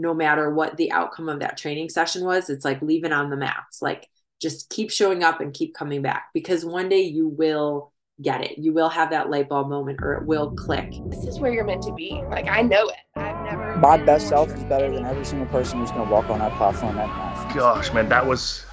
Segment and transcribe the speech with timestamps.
[0.00, 3.36] no matter what the outcome of that training session was it's like leaving on the
[3.36, 3.82] mats.
[3.82, 4.08] Like
[4.40, 8.58] just keep showing up and keep coming back because one day you will get it.
[8.58, 10.92] You will have that light bulb moment or it will click.
[11.06, 12.22] This is where you're meant to be.
[12.30, 12.96] Like i know it.
[13.16, 16.28] I've never my best self is better than every single person who's going to walk
[16.30, 17.54] on that platform that night.
[17.54, 18.64] Gosh man that was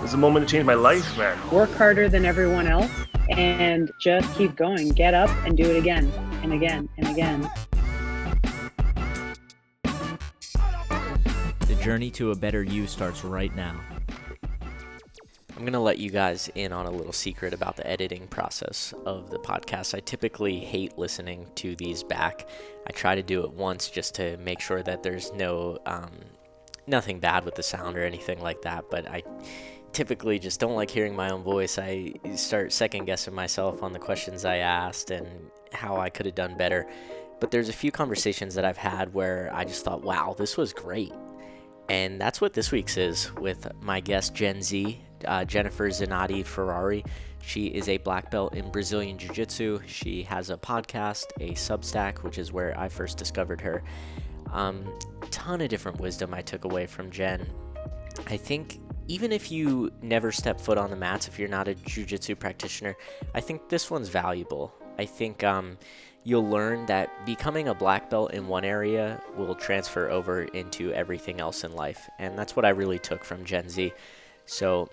[0.00, 1.38] was a moment to change my life man.
[1.50, 2.90] Work harder than everyone else
[3.28, 4.88] and just keep going.
[4.90, 6.10] Get up and do it again
[6.42, 7.50] and again and again
[11.80, 13.80] journey to a better you starts right now.
[15.56, 18.92] I'm going to let you guys in on a little secret about the editing process
[19.06, 19.94] of the podcast.
[19.94, 22.46] I typically hate listening to these back.
[22.86, 26.10] I try to do it once just to make sure that there's no um,
[26.86, 29.22] nothing bad with the sound or anything like that, but I
[29.92, 31.78] typically just don't like hearing my own voice.
[31.78, 35.26] I start second guessing myself on the questions I asked and
[35.72, 36.86] how I could have done better.
[37.40, 40.74] But there's a few conversations that I've had where I just thought, wow, this was
[40.74, 41.12] great.
[41.90, 47.04] And that's what this week's is with my guest, Gen Z, uh, Jennifer Zanotti Ferrari.
[47.42, 49.80] She is a black belt in Brazilian Jiu Jitsu.
[49.88, 53.82] She has a podcast, a Substack, which is where I first discovered her.
[54.52, 54.84] Um,
[55.32, 57.44] ton of different wisdom I took away from Jen.
[58.28, 61.74] I think even if you never step foot on the mats, if you're not a
[61.74, 62.96] Jiu Jitsu practitioner,
[63.34, 64.72] I think this one's valuable.
[64.96, 65.76] I think um,
[66.24, 71.40] you'll learn that becoming a black belt in one area will transfer over into everything
[71.40, 72.08] else in life.
[72.18, 73.92] And that's what I really took from Gen Z.
[74.46, 74.90] So,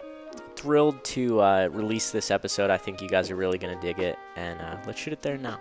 [0.55, 2.69] thrilled to uh, release this episode.
[2.69, 4.17] I think you guys are really going to dig it.
[4.35, 5.59] And uh, let's shoot it there now.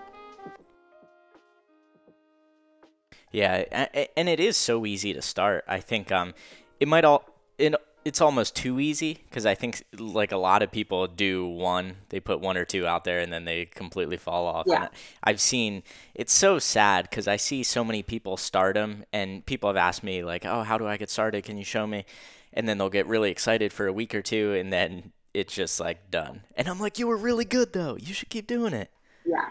[3.32, 5.64] Yeah, and it is so easy to start.
[5.68, 6.32] I think um,
[6.80, 7.24] it might all
[7.58, 7.74] it
[8.06, 12.20] it's almost too easy because I think like a lot of people do one, they
[12.20, 14.66] put one or two out there and then they completely fall off.
[14.68, 14.82] Yeah.
[14.82, 14.88] And
[15.24, 15.82] I've seen
[16.14, 20.04] it's so sad because I see so many people start them and people have asked
[20.04, 21.42] me like, "Oh, how do I get started?
[21.42, 22.04] Can you show me?"
[22.52, 25.80] And then they'll get really excited for a week or two and then it's just
[25.80, 26.42] like done.
[26.56, 27.96] And I'm like, "You were really good though.
[27.96, 28.88] You should keep doing it."
[29.24, 29.48] Yeah.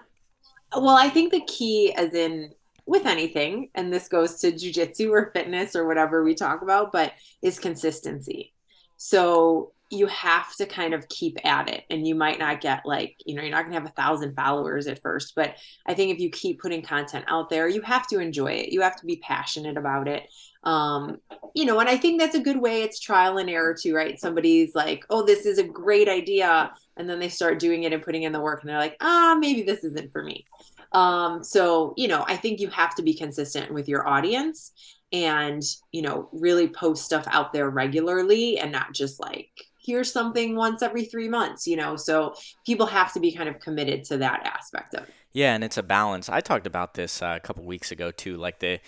[0.73, 2.53] Well, I think the key as in
[2.85, 7.13] with anything, and this goes to jujitsu or fitness or whatever we talk about, but
[7.41, 8.53] is consistency.
[8.97, 13.15] So you have to kind of keep at it and you might not get like
[13.25, 16.11] you know you're not going to have a thousand followers at first but i think
[16.11, 18.71] if you keep putting content out there you have to enjoy it.
[18.71, 20.27] You have to be passionate about it.
[20.63, 21.19] Um
[21.53, 24.19] you know and i think that's a good way it's trial and error too right?
[24.19, 28.01] Somebody's like oh this is a great idea and then they start doing it and
[28.01, 30.45] putting in the work and they're like ah maybe this isn't for me
[30.95, 34.71] um, so, you know, I think you have to be consistent with your audience
[35.11, 35.61] and,
[35.91, 39.49] you know, really post stuff out there regularly and not just like,
[39.85, 41.97] here's something once every three months, you know.
[41.97, 42.33] So
[42.65, 45.13] people have to be kind of committed to that aspect of it.
[45.33, 46.29] Yeah, and it's a balance.
[46.29, 48.37] I talked about this uh, a couple weeks ago too.
[48.37, 48.79] Like the,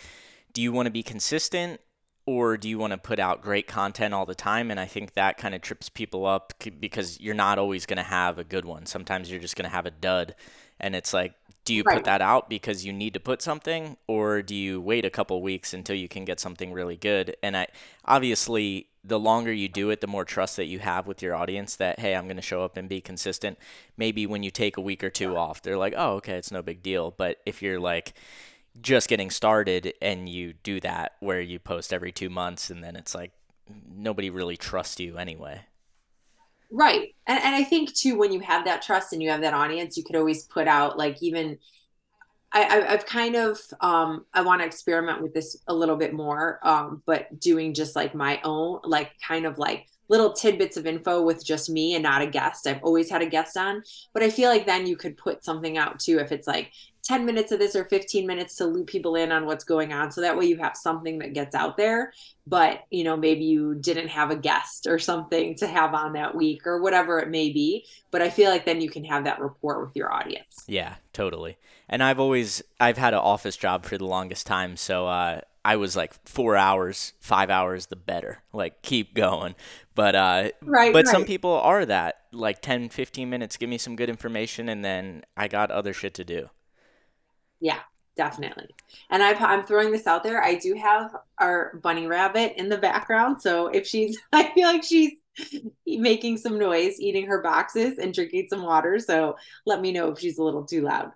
[0.54, 1.82] do you want to be consistent
[2.26, 4.72] or do you want to put out great content all the time?
[4.72, 8.04] And I think that kind of trips people up because you're not always going to
[8.04, 8.86] have a good one.
[8.86, 10.36] Sometimes you're just going to have a dud,
[10.80, 11.34] and it's like,
[11.68, 11.98] do you right.
[11.98, 15.42] put that out because you need to put something or do you wait a couple
[15.42, 17.36] weeks until you can get something really good?
[17.44, 17.68] And i
[18.06, 21.76] obviously the longer you do it the more trust that you have with your audience
[21.76, 23.60] that hey i'm going to show up and be consistent.
[23.98, 26.62] Maybe when you take a week or two off they're like oh okay it's no
[26.62, 27.12] big deal.
[27.12, 28.14] But if you're like
[28.80, 32.96] just getting started and you do that where you post every two months and then
[32.96, 33.32] it's like
[33.94, 35.64] nobody really trusts you anyway
[36.70, 37.16] Right.
[37.26, 39.96] And, and I think too, when you have that trust and you have that audience,
[39.98, 41.58] you could always put out like even
[42.52, 46.60] I, I've kind of um, I want to experiment with this a little bit more,
[46.64, 51.22] um, but doing just like my own, like kind of like little tidbits of info
[51.22, 52.66] with just me and not a guest.
[52.66, 55.78] I've always had a guest on, but I feel like then you could put something
[55.78, 56.72] out too if it's like
[57.08, 60.12] 10 minutes of this or 15 minutes to loop people in on what's going on
[60.12, 62.12] so that way you have something that gets out there
[62.46, 66.36] but you know maybe you didn't have a guest or something to have on that
[66.36, 69.40] week or whatever it may be but i feel like then you can have that
[69.40, 71.58] rapport with your audience yeah totally
[71.88, 75.76] and i've always i've had an office job for the longest time so uh I
[75.76, 78.42] was like four hours, five hours, the better.
[78.54, 79.54] Like keep going.
[79.96, 81.08] But uh, right, but right.
[81.08, 83.58] some people are that like 10, 15 minutes.
[83.58, 86.50] Give me some good information, and then I got other shit to do.
[87.60, 87.80] Yeah,
[88.16, 88.70] definitely.
[89.10, 90.44] And i am throwing this out there.
[90.44, 93.42] I do have our bunny rabbit in the background.
[93.42, 95.14] So if she's, I feel like she's
[95.86, 99.00] making some noise, eating her boxes and drinking some water.
[99.00, 101.12] So let me know if she's a little too loud.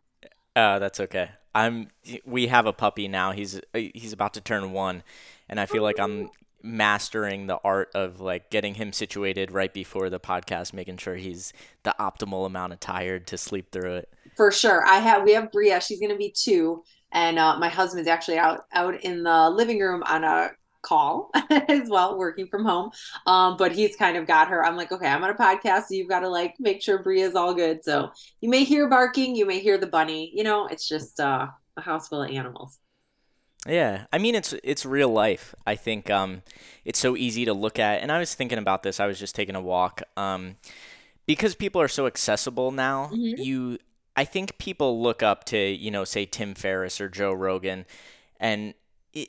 [0.56, 1.32] Uh, that's okay.
[1.54, 1.90] I'm.
[2.26, 3.32] We have a puppy now.
[3.32, 5.04] He's he's about to turn one,
[5.50, 6.30] and I feel like I'm
[6.64, 11.54] mastering the art of like getting him situated right before the podcast, making sure he's
[11.84, 14.14] the optimal amount of tired to sleep through it.
[14.42, 14.84] For sure.
[14.84, 15.80] I have we have Bria.
[15.80, 16.84] She's gonna be two.
[17.12, 20.50] And uh, my husband's actually out out in the living room on a
[20.82, 21.30] call
[21.70, 22.90] as well, working from home.
[23.28, 24.66] Um, but he's kind of got her.
[24.66, 27.36] I'm like, okay, I'm on a podcast, so you've got to like make sure Bria's
[27.36, 27.84] all good.
[27.84, 28.10] So
[28.40, 30.32] you may hear barking, you may hear the bunny.
[30.34, 31.46] You know, it's just uh,
[31.78, 32.80] a house full of animals.
[33.68, 35.54] Yeah, I mean it's it's real life.
[35.68, 36.42] I think um,
[36.84, 39.00] it's so easy to look at, and I was thinking about this.
[39.00, 40.02] I was just taking a walk.
[40.18, 40.56] Um,
[41.28, 43.10] because people are so accessible now.
[43.14, 43.38] Mhm.
[43.38, 43.78] You,
[44.16, 47.86] I think people look up to you know, say Tim Ferriss or Joe Rogan,
[48.40, 48.74] and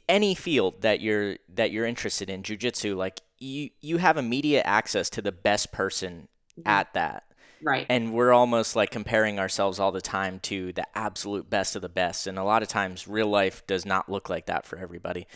[0.09, 5.11] any field that you're that you're interested in, jujitsu, like you you have immediate access
[5.11, 6.29] to the best person
[6.67, 7.25] at that
[7.65, 7.87] Right.
[7.89, 11.89] and we're almost like comparing ourselves all the time to the absolute best of the
[11.89, 15.27] best and a lot of times real life does not look like that for everybody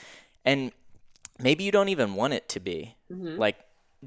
[0.45, 0.73] and
[1.41, 3.39] maybe you don't even want it to be Mhm.
[3.39, 3.57] like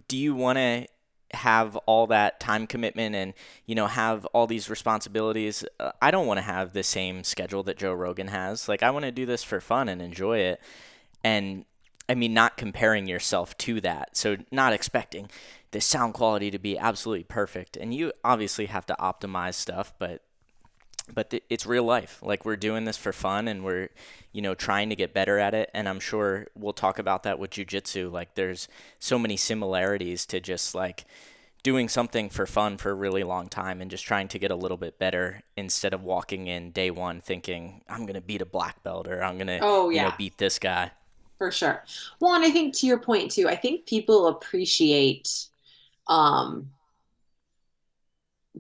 [0.07, 0.85] do you want to
[1.33, 3.33] have all that time commitment and
[3.65, 7.63] you know have all these responsibilities uh, i don't want to have the same schedule
[7.63, 8.67] that joe rogan has.
[8.67, 10.61] Like i want to do this for fun and enjoy it.
[11.23, 11.65] And
[12.07, 14.17] i mean not comparing yourself to that.
[14.17, 15.29] So not expecting
[15.71, 17.77] the sound quality to be absolutely perfect.
[17.77, 20.23] And you obviously have to optimize stuff but
[21.13, 23.89] but th- it's real life like we're doing this for fun and we're
[24.31, 27.39] you know trying to get better at it and i'm sure we'll talk about that
[27.39, 28.67] with jujitsu like there's
[28.99, 31.05] so many similarities to just like
[31.61, 34.55] doing something for fun for a really long time and just trying to get a
[34.55, 38.45] little bit better instead of walking in day one thinking i'm going to beat a
[38.45, 40.15] black belt or i'm going to Oh, you know yeah.
[40.17, 40.91] beat this guy
[41.37, 41.83] For sure.
[42.19, 45.45] Well, and I think to your point too, I think people appreciate
[46.07, 46.71] um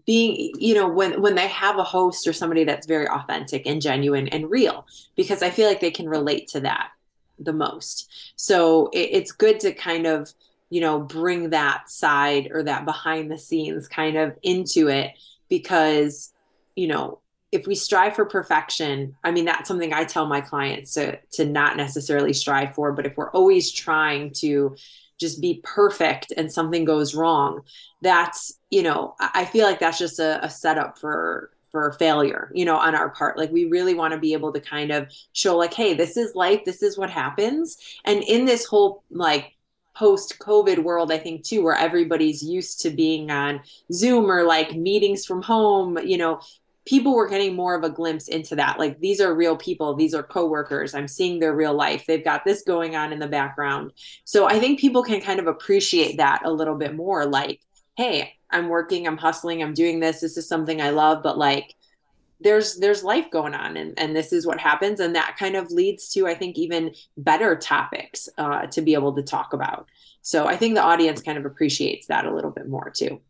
[0.05, 3.81] being you know when when they have a host or somebody that's very authentic and
[3.81, 6.91] genuine and real because I feel like they can relate to that
[7.39, 8.09] the most.
[8.35, 10.33] So it, it's good to kind of
[10.69, 15.11] you know bring that side or that behind the scenes kind of into it
[15.49, 16.33] because
[16.75, 17.19] you know
[17.51, 21.45] if we strive for perfection i mean that's something i tell my clients to to
[21.45, 24.75] not necessarily strive for but if we're always trying to
[25.19, 27.61] just be perfect and something goes wrong
[28.01, 32.65] that's you know i feel like that's just a, a setup for for failure you
[32.65, 33.37] know on our part.
[33.37, 36.35] Like we really want to be able to kind of show like hey this is
[36.35, 37.77] life this is what happens.
[38.05, 39.55] And in this whole like
[39.95, 43.59] post covid world i think too where everybody's used to being on
[43.91, 46.39] zoom or like meetings from home you know
[46.85, 48.79] people were getting more of a glimpse into that.
[48.79, 49.93] Like these are real people.
[49.93, 50.93] These are coworkers.
[50.93, 52.05] I'm seeing their real life.
[52.07, 53.93] They've got this going on in the background.
[54.23, 57.25] So i think people can kind of appreciate that a little bit more.
[57.25, 57.61] Like
[57.95, 60.21] hey i'm working i'm hustling i'm doing this.
[60.21, 61.21] This is something i love.
[61.21, 61.75] But like
[62.41, 64.99] there's there's life going on and, and this is what happens.
[64.99, 69.13] And that kind of leads to i think even better topics uh, to be able
[69.15, 69.87] to talk about.
[70.21, 73.21] So i think the audience kind of appreciates that a little bit more too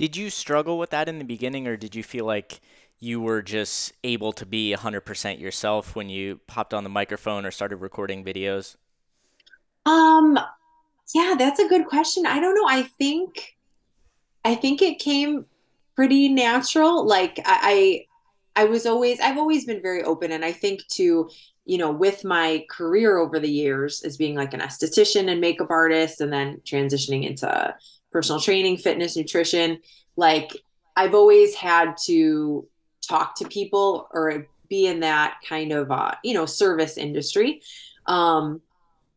[0.00, 2.62] Did you struggle with that in the beginning, or did you feel like
[3.00, 7.50] you were just able to be 100% yourself when you popped on the microphone or
[7.50, 8.76] started recording videos?
[9.84, 10.38] Um,
[11.14, 12.24] yeah, that's a good question.
[12.24, 12.66] I don't know.
[12.66, 13.58] I think
[14.42, 15.44] I think it came
[15.94, 17.06] pretty natural.
[17.06, 18.06] Like I
[18.56, 21.28] I, I was always I've always been very open and I think to,
[21.66, 25.68] you know, with my career over the years as being like an esthetician and makeup
[25.68, 27.74] artist and then transitioning into
[28.12, 29.80] personal training, fitness, nutrition,
[30.16, 30.50] like
[30.96, 32.66] I've always had to
[33.06, 37.62] talk to people or be in that kind of uh, you know, service industry.
[38.06, 38.60] Um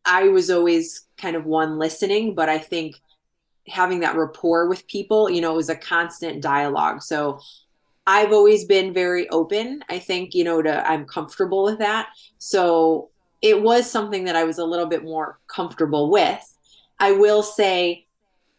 [0.05, 2.95] I was always kind of one listening, but I think
[3.67, 7.01] having that rapport with people, you know, it was a constant dialogue.
[7.01, 7.39] So
[8.05, 9.83] I've always been very open.
[9.89, 12.09] I think, you know, to I'm comfortable with that.
[12.37, 13.09] So
[13.41, 16.57] it was something that I was a little bit more comfortable with.
[16.99, 18.02] I will say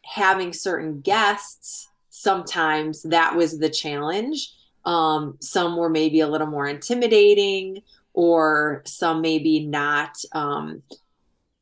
[0.05, 4.53] having certain guests, sometimes that was the challenge.
[4.85, 7.83] Um, some were maybe a little more intimidating,
[8.13, 10.83] or some maybe not um,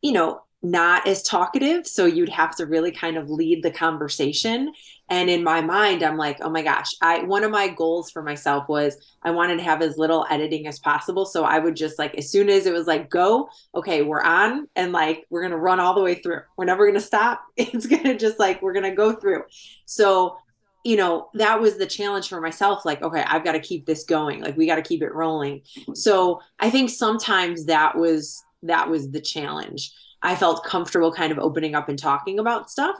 [0.03, 1.87] you know, not as talkative.
[1.87, 4.73] So you'd have to really kind of lead the conversation.
[5.13, 8.23] And in my mind, I'm like, oh my gosh, I one of my goals for
[8.23, 11.27] myself was I wanted to have as little editing as possible.
[11.27, 14.69] So I would just like as soon as it was like go, okay, we're on
[14.75, 16.41] and like we're gonna run all the way through.
[16.57, 17.43] We're never gonna stop.
[17.59, 19.43] It's gonna just like we're gonna go through.
[19.85, 20.39] So
[20.83, 24.03] you know that was the challenge for myself like okay i've got to keep this
[24.03, 25.63] going like we got to keep it rolling
[25.95, 29.93] so i think sometimes that was that was the challenge
[30.23, 32.97] i felt comfortable kind of opening up and talking about stuff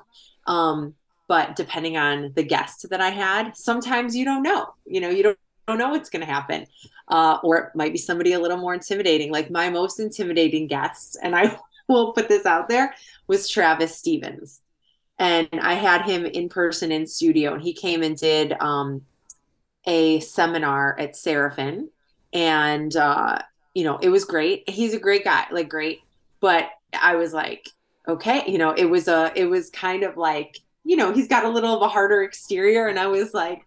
[0.47, 0.95] um,
[1.29, 5.23] but depending on the guest that i had sometimes you don't know you know you
[5.23, 6.67] don't, don't know what's going to happen
[7.09, 11.17] uh, or it might be somebody a little more intimidating like my most intimidating guest
[11.23, 11.57] and i
[11.89, 12.95] will put this out there
[13.27, 14.61] was travis stevens
[15.23, 19.03] and I had him in person in studio, and he came and did um,
[19.87, 21.91] a seminar at Serafin,
[22.33, 23.39] and uh,
[23.73, 24.69] you know it was great.
[24.69, 26.01] He's a great guy, like great.
[26.41, 27.69] but I was like,
[28.09, 31.45] okay, you know, it was a, it was kind of like, you know, he's got
[31.45, 32.89] a little of a harder exterior.
[32.89, 33.67] And I was like,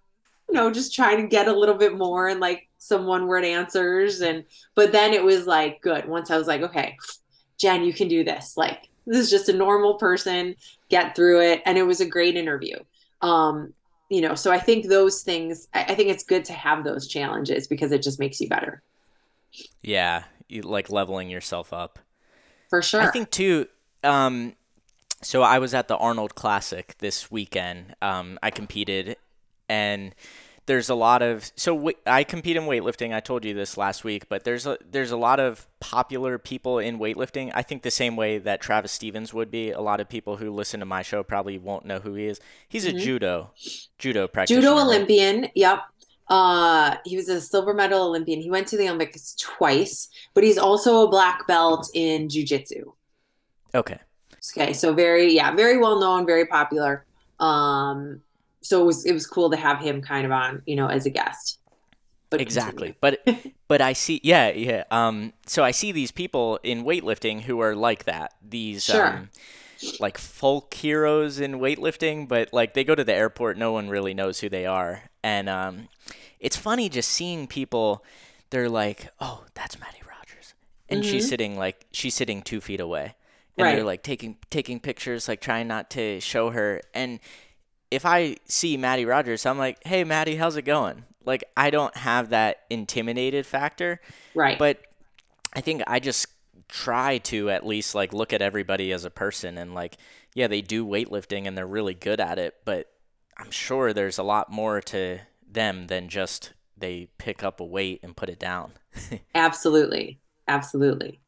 [0.49, 3.45] you know, just trying to get a little bit more and like some one word
[3.45, 4.21] answers.
[4.21, 4.43] And,
[4.75, 6.07] but then it was like, good.
[6.07, 6.97] Once I was like, okay,
[7.57, 8.57] Jen, you can do this.
[8.57, 10.55] Like, this is just a normal person,
[10.89, 11.61] get through it.
[11.65, 12.77] And it was a great interview.
[13.21, 13.73] Um,
[14.09, 17.07] you know, so I think those things, I, I think it's good to have those
[17.07, 18.83] challenges because it just makes you better.
[19.81, 21.97] Yeah, you, like leveling yourself up.
[22.69, 23.01] For sure.
[23.01, 23.67] I think too.
[24.03, 24.53] Um,
[25.21, 27.95] so I was at the Arnold Classic this weekend.
[28.01, 29.17] Um, I competed,
[29.69, 30.13] and
[30.67, 33.13] there's a lot of so w- I compete in weightlifting.
[33.13, 36.79] I told you this last week, but there's a there's a lot of popular people
[36.79, 37.51] in weightlifting.
[37.53, 39.71] I think the same way that Travis Stevens would be.
[39.71, 42.39] A lot of people who listen to my show probably won't know who he is.
[42.67, 42.95] He's Mhm.
[42.95, 43.51] a judo
[43.99, 44.61] judo practitioner.
[44.61, 44.77] Judo?
[44.79, 45.49] Olympian.
[45.55, 45.79] Yep.
[46.27, 48.41] Uh, he was a silver medal Olympian.
[48.41, 52.93] He went to the Olympics twice, but he's also a black belt in jujitsu.
[53.75, 53.99] Okay.
[54.51, 57.05] Okay, so very yeah, very well known, very popular.
[57.39, 58.21] Um,
[58.61, 61.05] so it was it was cool to have him kind of on, you know, as
[61.05, 61.59] a guest.
[62.29, 62.95] But exactly.
[62.99, 63.25] but
[63.67, 67.75] but i see yeah yeah um so i see these people in weightlifting who are
[67.75, 68.33] like that.
[68.41, 69.07] These Sure.
[69.07, 69.29] um
[69.99, 74.13] like folk heroes in weightlifting but like they go to the airport no one really
[74.13, 75.03] knows who they are.
[75.23, 75.87] And um
[76.39, 78.03] it's funny just seeing people
[78.49, 80.55] they're like oh that's mattie rogers.
[80.89, 83.15] And she's sitting like she's sitting two feet away
[83.57, 87.19] and they're like taking taking pictures like trying not to show her and
[87.91, 91.05] if I see Mattie Rogers, I'm like, hey, Mattie, how's it going?
[91.23, 94.01] Like, I don't have that intimidated factor,
[94.33, 94.59] right.
[94.59, 94.81] but
[95.53, 96.27] I think I just
[96.67, 99.97] try to at least like look at everybody as a person and like,
[100.33, 102.91] yeah, they do weightlifting and they're really good at it, but
[103.37, 105.19] I'm sure there's a lot more to
[105.49, 108.73] them than just they pick up a weight and put it down.
[109.35, 110.19] Absolutely.
[110.47, 111.21] Absolutely.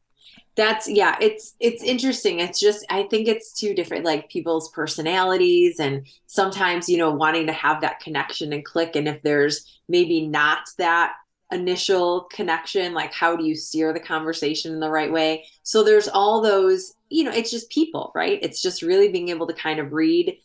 [0.58, 2.40] That's yeah, it's it's interesting.
[2.40, 7.46] It's just I think it's two different like people's personalities and sometimes, you know, wanting
[7.46, 11.12] to have that connection and click and if there's maybe not that
[11.52, 15.46] initial connection, like how do you steer the conversation in the right way?
[15.62, 18.40] So there's all those, you know, it's just people, right?
[18.42, 20.38] It's just really being able to kind of read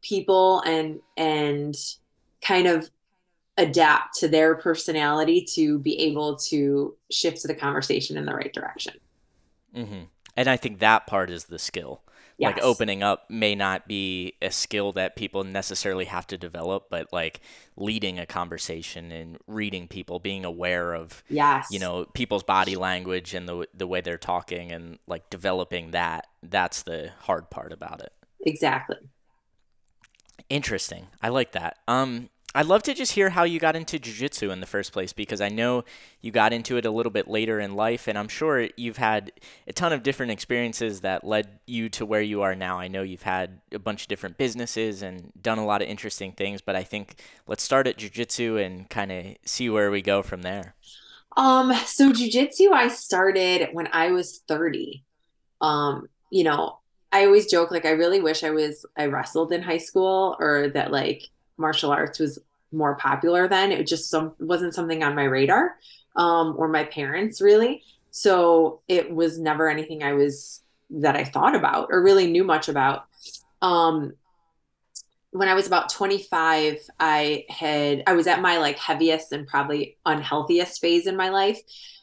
[0.00, 1.74] people and and
[2.40, 2.88] kind of
[3.58, 8.94] adapt to their personality to be able to shift the conversation in the right direction.
[9.74, 10.02] Hmm
[10.36, 12.02] And I think that part is the skill.
[12.38, 17.10] Like opening up may not be a skill that people necessarily have to develop, but
[17.10, 17.40] like
[17.78, 21.68] leading a conversation and reading people, being aware of Yes.
[21.70, 26.26] you know people's body language and the the way they're talking and like developing that.
[26.42, 28.12] That's the hard part about it.
[28.44, 28.96] exactly.
[30.48, 31.06] Interesting.
[31.22, 31.78] I like that.
[31.88, 35.12] Um, I'd love to just hear how you got into jujitsu in the first place
[35.12, 35.84] because I know
[36.22, 39.30] you got into it a little bit later in life, and I'm sure you've had
[39.66, 42.80] a ton of different experiences that led you to where you are now.
[42.80, 46.32] I know you've had a bunch of different businesses and done a lot of interesting
[46.32, 50.22] things, but I think let's start at jujitsu and kind of see where we go
[50.22, 50.76] from there.
[51.36, 55.04] Um, so jujitsu I started when I was 30.
[55.60, 56.78] Um, you know,
[57.12, 60.68] I always joke like I really wish I was I wrestled in high school or
[60.70, 62.38] that like martial arts was
[62.72, 63.72] more popular then.
[63.72, 65.76] It just some wasn't something on my radar,
[66.16, 67.82] um, or my parents really.
[68.10, 72.68] So it was never anything I was that I thought about or really knew much
[72.68, 73.06] about.
[73.60, 74.14] Um,
[75.30, 79.96] when I was about 25, I had I was at my like heaviest and probably
[80.06, 81.60] unhealthiest phase in my life.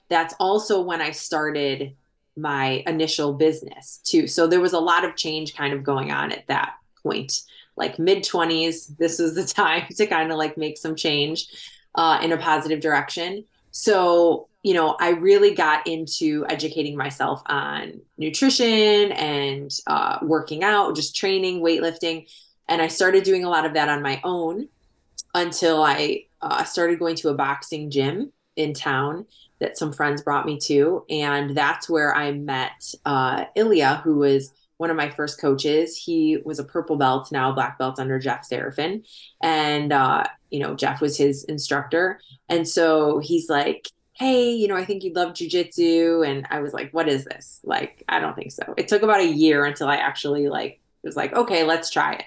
[0.09, 1.95] That's also when I started
[2.35, 4.27] my initial business too.
[4.27, 7.41] So there was a lot of change kind of going on at that point.
[7.75, 11.47] Like mid 20s, this was the time to kind of like make some change
[11.95, 13.45] uh, in a positive direction.
[13.71, 20.95] So, you know, I really got into educating myself on nutrition and uh, working out,
[20.95, 22.27] just training, weightlifting.
[22.69, 24.69] And I started doing a lot of that on my own
[25.33, 29.25] until I uh, started going to a boxing gym in town
[29.59, 31.05] that some friends brought me to.
[31.09, 34.51] And that's where I met uh, Ilya, who was
[34.83, 35.95] one of my first coaches.
[35.95, 39.05] He was a purple belt, now black belt under Jeff Serafin.
[39.41, 42.19] And, uh, you know, Jeff was his instructor.
[42.49, 46.27] And so he's like, hey, you know, I think you'd love jujitsu.
[46.27, 47.61] And I was like, what is this?
[47.63, 48.73] Like, I don't think so.
[48.75, 52.25] It took about a year until I actually like was like, okay, let's try it.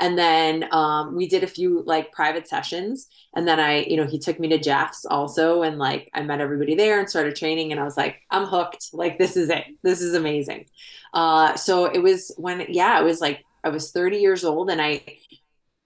[0.00, 3.08] And then um, we did a few like private sessions.
[3.34, 5.62] And then I, you know, he took me to Jeff's also.
[5.62, 7.70] And like I met everybody there and started training.
[7.70, 8.90] And I was like, I'm hooked.
[8.92, 9.64] Like, this is it.
[9.82, 10.66] This is amazing.
[11.12, 14.82] Uh, so it was when, yeah, it was like I was 30 years old and
[14.82, 15.02] I,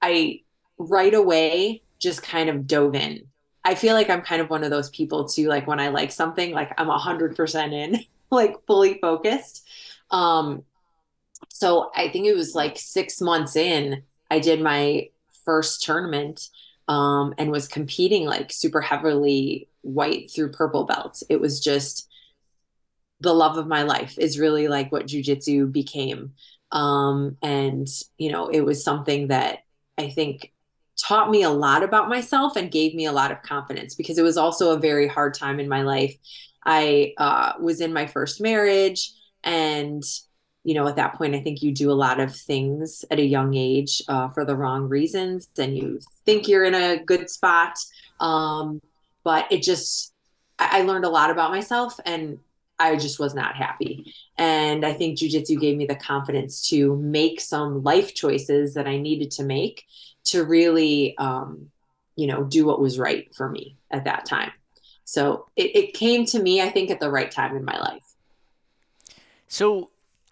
[0.01, 0.41] I
[0.79, 3.27] right away just kind of dove in.
[3.65, 5.49] I feel like I'm kind of one of those people too.
[5.49, 8.01] Like when I like something, like I'm a hundred percent in.
[8.31, 9.67] like fully focused.
[10.11, 10.65] Um,
[11.49, 15.09] so I think it was like six months in, I did my
[15.45, 16.49] first tournament
[16.89, 21.23] um, and was competing like super heavily white through purple belt.
[21.29, 22.09] It was just
[23.21, 26.33] the love of my life is really like what jujitsu became.
[26.71, 27.89] Um, and,
[28.19, 29.61] you know, it was something that
[29.97, 30.53] I think
[30.99, 34.23] taught me a lot about myself and gave me a lot of confidence because it
[34.23, 36.17] was also a very hard time in my life.
[36.65, 39.13] I uh, was in my first marriage
[39.43, 40.03] and
[40.69, 43.25] you know, at that point, I think you do a lot of things at a
[43.25, 47.79] young age uh, for the wrong reasons, and you think you're in a good spot.
[48.21, 48.83] Um,
[49.25, 50.13] but it just,
[50.59, 52.41] I, I learned a lot about myself, and
[52.79, 54.13] I just was not happy.
[54.37, 58.99] And I think jujitsu gave me the confidence to make some life choices that I
[58.99, 59.87] needed to make
[60.25, 61.71] to really, um,
[62.15, 64.53] you know, do what was right for me at that time.
[65.07, 68.05] So it, it came to me, I think, at the right time in my life.
[69.49, 69.89] So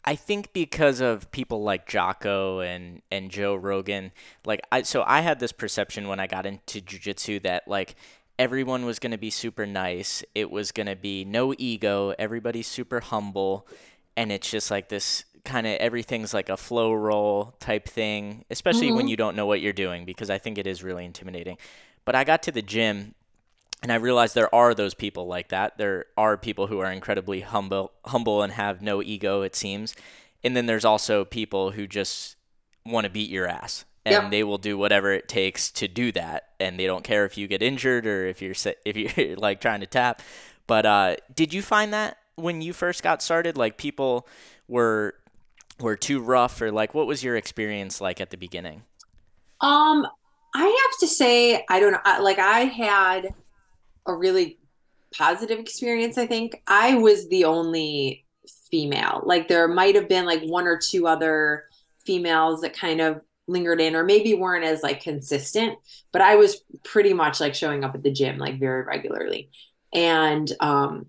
[0.07, 4.13] I think because of people like Jocko and and Joe Rogan,
[4.45, 7.97] like I so I had this perception when I got into jujitsu that like
[8.39, 10.23] everyone was going to be super nice.
[10.35, 13.67] It was going to be no ego, everybody's super humble,
[14.17, 18.89] and it's just like this kind of everything's like a flow roll type thing, especially
[18.89, 18.97] mm-hmm.
[18.97, 21.59] when you don't know what you're doing because I think it is really intimidating.
[22.05, 23.15] But I got to the gym
[23.87, 25.78] and I realize there are those people like that.
[25.78, 29.43] There are people who are incredibly humble, humble and have no ego.
[29.43, 29.95] It seems,
[30.43, 32.35] and then there's also people who just
[32.85, 34.31] want to beat your ass, and yep.
[34.33, 37.47] they will do whatever it takes to do that, and they don't care if you
[37.47, 40.21] get injured or if you're if you're like trying to tap.
[40.66, 44.26] But uh, did you find that when you first got started, like people
[44.66, 45.14] were
[45.78, 48.83] were too rough, or like what was your experience like at the beginning?
[49.61, 50.09] Um,
[50.57, 52.00] I have to say, I don't know.
[52.21, 53.33] Like I had
[54.07, 54.59] a really
[55.17, 56.63] positive experience, I think.
[56.67, 58.25] I was the only
[58.71, 59.23] female.
[59.25, 61.65] Like there might have been like one or two other
[62.05, 65.78] females that kind of lingered in or maybe weren't as like consistent,
[66.13, 69.50] but I was pretty much like showing up at the gym like very regularly.
[69.93, 71.07] And um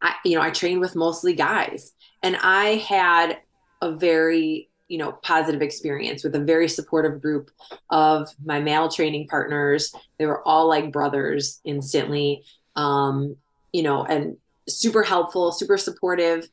[0.00, 3.38] I you know, I trained with mostly guys and I had
[3.80, 7.50] a very you know positive experience with a very supportive group
[7.88, 9.94] of my male training partners.
[10.18, 12.44] They were all like brothers instantly.
[12.76, 13.36] Um
[13.72, 14.36] you know and
[14.68, 16.46] super helpful super supportive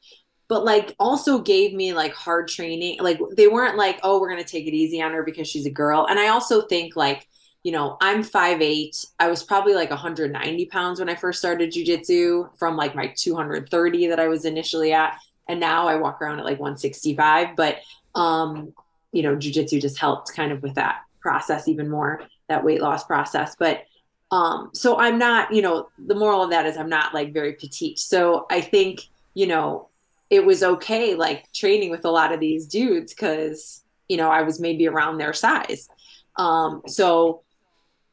[0.47, 2.97] but like also gave me like hard training.
[2.99, 5.65] Like they weren't like oh we're going to take it easy on her because she's
[5.65, 6.07] a girl.
[6.09, 7.27] And i also think like
[7.63, 12.47] you know i'm 5'8 i was probably like 190 pounds when i first started jiu-jitsu
[12.57, 16.45] from like my 230 that i was initially at and now i walk around at
[16.45, 17.79] like 165 but
[18.15, 18.73] um,
[19.11, 23.03] you know, jujitsu just helped kind of with that process even more, that weight loss
[23.03, 23.55] process.
[23.57, 23.83] But
[24.31, 27.53] um, so I'm not, you know, the moral of that is I'm not like very
[27.53, 27.99] petite.
[27.99, 29.01] So I think,
[29.33, 29.89] you know,
[30.29, 34.43] it was okay like training with a lot of these dudes because, you know, I
[34.43, 35.89] was maybe around their size.
[36.35, 37.41] Um, so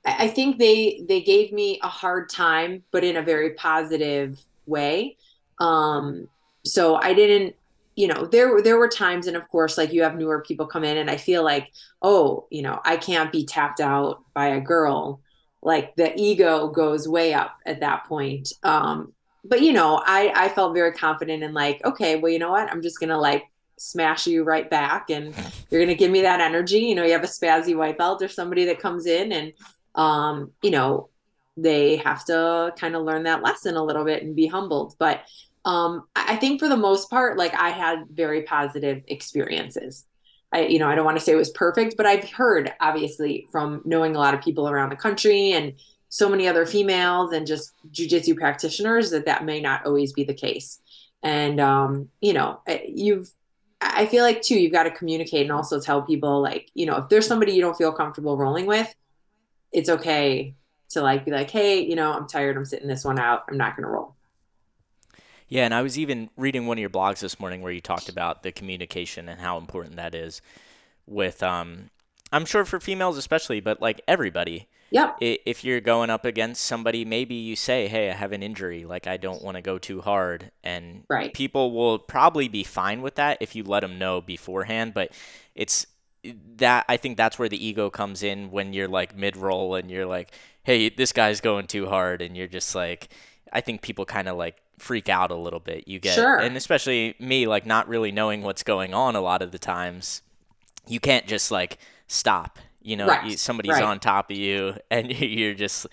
[0.07, 5.17] I think they they gave me a hard time, but in a very positive way.
[5.59, 6.29] Um,
[6.65, 7.57] so I didn't
[7.97, 10.85] you know there there were times and of course like you have newer people come
[10.85, 14.61] in and i feel like oh you know i can't be tapped out by a
[14.61, 15.21] girl.
[15.63, 18.53] Like the ego goes way up at that point.
[18.63, 19.13] Um
[19.45, 22.71] but you know i i felt very confident and like okay well you know what?
[22.71, 23.45] I'm just gonna like
[23.79, 25.35] smash you right back and
[25.71, 26.81] you're gonna give me that energy.
[26.81, 28.23] You know you have a spazzy white belt.
[28.23, 29.53] Or somebody that comes in and
[29.95, 31.09] um you know
[31.57, 34.95] they have to kind of learn that lesson a little bit and be humbled.
[34.99, 35.23] But
[35.67, 40.07] um, I think for the most part, like I had very positive experiences.
[40.53, 43.49] I, you know, I don't want to say it was perfect, but I've heard obviously
[43.51, 45.73] from knowing a lot of people around the country and
[46.09, 50.33] so many other females and just jujitsu practitioners that that may not always be the
[50.33, 50.81] case.
[51.25, 53.29] And, um, you know, you've,
[53.81, 56.97] I feel like too, you've got to communicate and also tell people like, you know,
[56.99, 58.95] if there's somebody you don't feel comfortable rolling with,
[59.73, 60.55] it's okay
[60.91, 62.57] to like be like, hey, you know, I'm tired.
[62.57, 63.43] I'm sitting this one out.
[63.49, 64.16] I'm not going to roll.
[65.49, 68.09] Yeah, and I was even reading one of your blogs this morning where you talked
[68.09, 70.43] about the communication and how important that is
[71.07, 71.91] with um
[72.33, 74.69] I'm sure for females especially, but like everybody.
[74.91, 75.15] Yeah.
[75.21, 78.85] If you're going up against somebody, maybe you say, "Hey, I have an injury.
[78.85, 81.35] Like I don't want to go too hard," and right.
[81.35, 84.95] people will probably be fine with that if you let them know beforehand.
[84.95, 85.11] But
[85.55, 85.87] it's
[86.57, 89.91] that I think that's where the ego comes in when you're like mid roll and
[89.91, 90.31] you're like,
[90.63, 93.09] "Hey, this guy's going too hard," and you're just like,
[93.53, 95.89] I think people kind of like freak out a little bit.
[95.89, 96.39] You get, sure.
[96.39, 100.23] and especially me, like not really knowing what's going on a lot of the times,
[100.87, 102.59] you can't just like stop.
[102.83, 103.31] You know, right.
[103.31, 103.83] you, somebody's right.
[103.83, 105.87] on top of you, and you're just,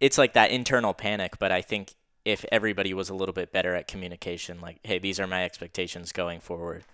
[0.00, 1.38] it's like that internal panic.
[1.38, 5.20] But I think if everybody was a little bit better at communication, like, hey, these
[5.20, 6.84] are my expectations going forward.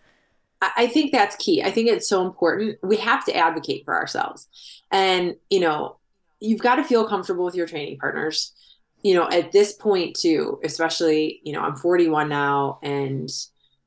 [0.60, 1.62] I I think that's key.
[1.62, 2.78] I think it's so important.
[2.82, 4.48] We have to advocate for ourselves.
[4.90, 5.96] And, you know,
[6.40, 8.52] you've got to feel comfortable with your training partners.
[9.02, 13.28] You know, at this point, too, especially, you know, I'm 41 now and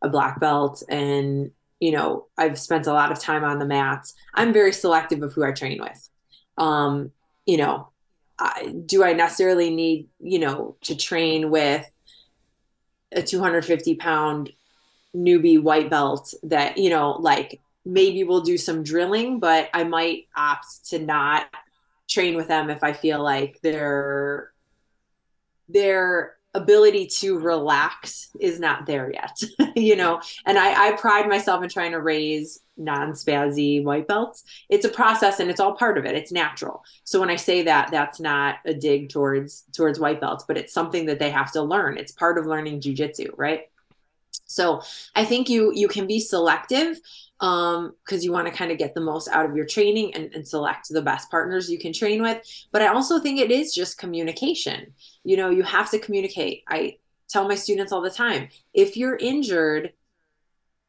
[0.01, 4.15] a black belt, and, you know, I've spent a lot of time on the mats.
[4.33, 6.09] I'm very selective of who I train with.
[6.57, 7.11] Um,
[7.45, 7.89] you know,
[8.39, 11.89] I, do I necessarily need, you know, to train with
[13.15, 14.51] a 250 pound
[15.15, 20.27] newbie white belt that you know like maybe we'll do some drilling but i might
[20.35, 21.45] opt to not
[22.09, 24.51] train with them if i feel like their
[25.73, 29.41] their ability to relax is not there yet
[29.75, 30.21] you know?
[30.45, 34.43] And i i pride myself in trying to raise non-spazzy white belts.
[34.69, 36.15] It's a process and it's all part of it.
[36.15, 36.83] It's natural.
[37.03, 40.73] So when i say that that's not a dig towards towards white belts but it's
[40.73, 41.97] something that they have to learn.
[41.97, 43.63] It's part of learning jujitsu right?
[44.45, 44.81] So
[45.15, 46.99] I think you you can be selective
[47.39, 50.33] um because you want to kind of get the most out of your training and,
[50.33, 52.39] and select the best partners you can train with.
[52.71, 54.93] But I also think it is just communication.
[55.23, 56.63] You know, you have to communicate.
[56.67, 59.93] I tell my students all the time, if you're injured,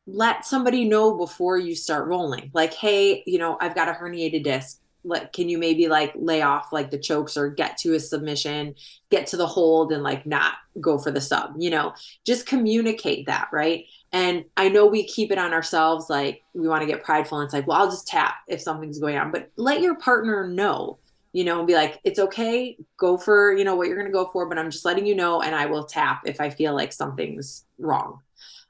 [0.07, 2.51] let somebody know before you start rolling.
[2.53, 6.43] Like, hey, you know, I've got a herniated disc like can you maybe like lay
[6.43, 8.75] off like the chokes or get to a submission
[9.11, 11.93] get to the hold and like not go for the sub you know
[12.25, 16.81] just communicate that right and i know we keep it on ourselves like we want
[16.81, 19.51] to get prideful and it's like well i'll just tap if something's going on but
[19.57, 20.97] let your partner know
[21.33, 24.13] you know and be like it's okay go for you know what you're going to
[24.13, 26.75] go for but i'm just letting you know and i will tap if i feel
[26.75, 28.21] like something's wrong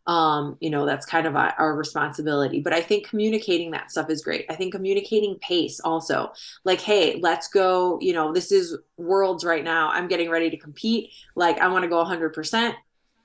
[0.07, 2.61] um, you know, that's kind of a, our responsibility.
[2.61, 4.45] But I think communicating that stuff is great.
[4.51, 6.33] I think communicating pace also,
[6.65, 7.99] like, hey, let's go.
[8.03, 9.89] You know, this is worlds right now.
[9.89, 11.11] I'm getting ready to compete.
[11.35, 12.75] Like, I want to go 100%.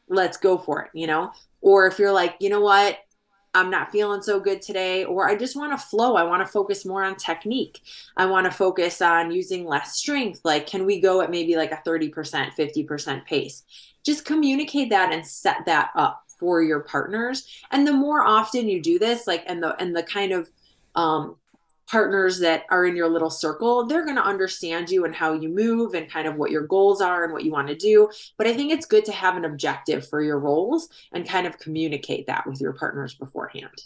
[0.09, 1.31] Let's go for it, you know?
[1.61, 2.97] Or if you're like, you know what,
[3.53, 6.15] I'm not feeling so good today, or I just want to flow.
[6.15, 7.81] I want to focus more on technique.
[8.15, 10.41] I want to focus on using less strength.
[10.43, 13.63] Like, can we go at maybe like a 30%, 50% pace?
[14.05, 18.81] Just communicate that and set that up for your partners and the more often you
[18.81, 20.49] do this like and the and the kind of
[20.95, 21.35] um
[21.89, 25.49] partners that are in your little circle they're going to understand you and how you
[25.49, 28.47] move and kind of what your goals are and what you want to do but
[28.47, 32.28] i think it's good to have an objective for your roles and kind of communicate
[32.28, 33.86] that with your partners beforehand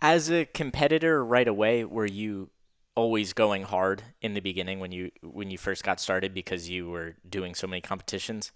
[0.00, 2.50] as a competitor right away were you
[2.94, 6.88] always going hard in the beginning when you when you first got started because you
[6.88, 8.52] were doing so many competitions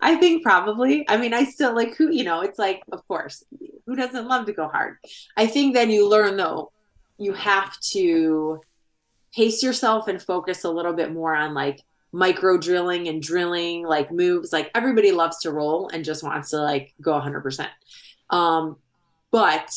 [0.00, 1.04] I think probably.
[1.08, 3.42] I mean, I still like who, you know, it's like, of course,
[3.86, 4.98] who doesn't love to go hard?
[5.36, 6.70] I think then you learn though,
[7.18, 8.60] you have to
[9.34, 11.80] pace yourself and focus a little bit more on like
[12.12, 14.52] micro drilling and drilling like moves.
[14.52, 17.68] Like everybody loves to roll and just wants to like go 100%.
[18.30, 18.76] Um,
[19.30, 19.70] but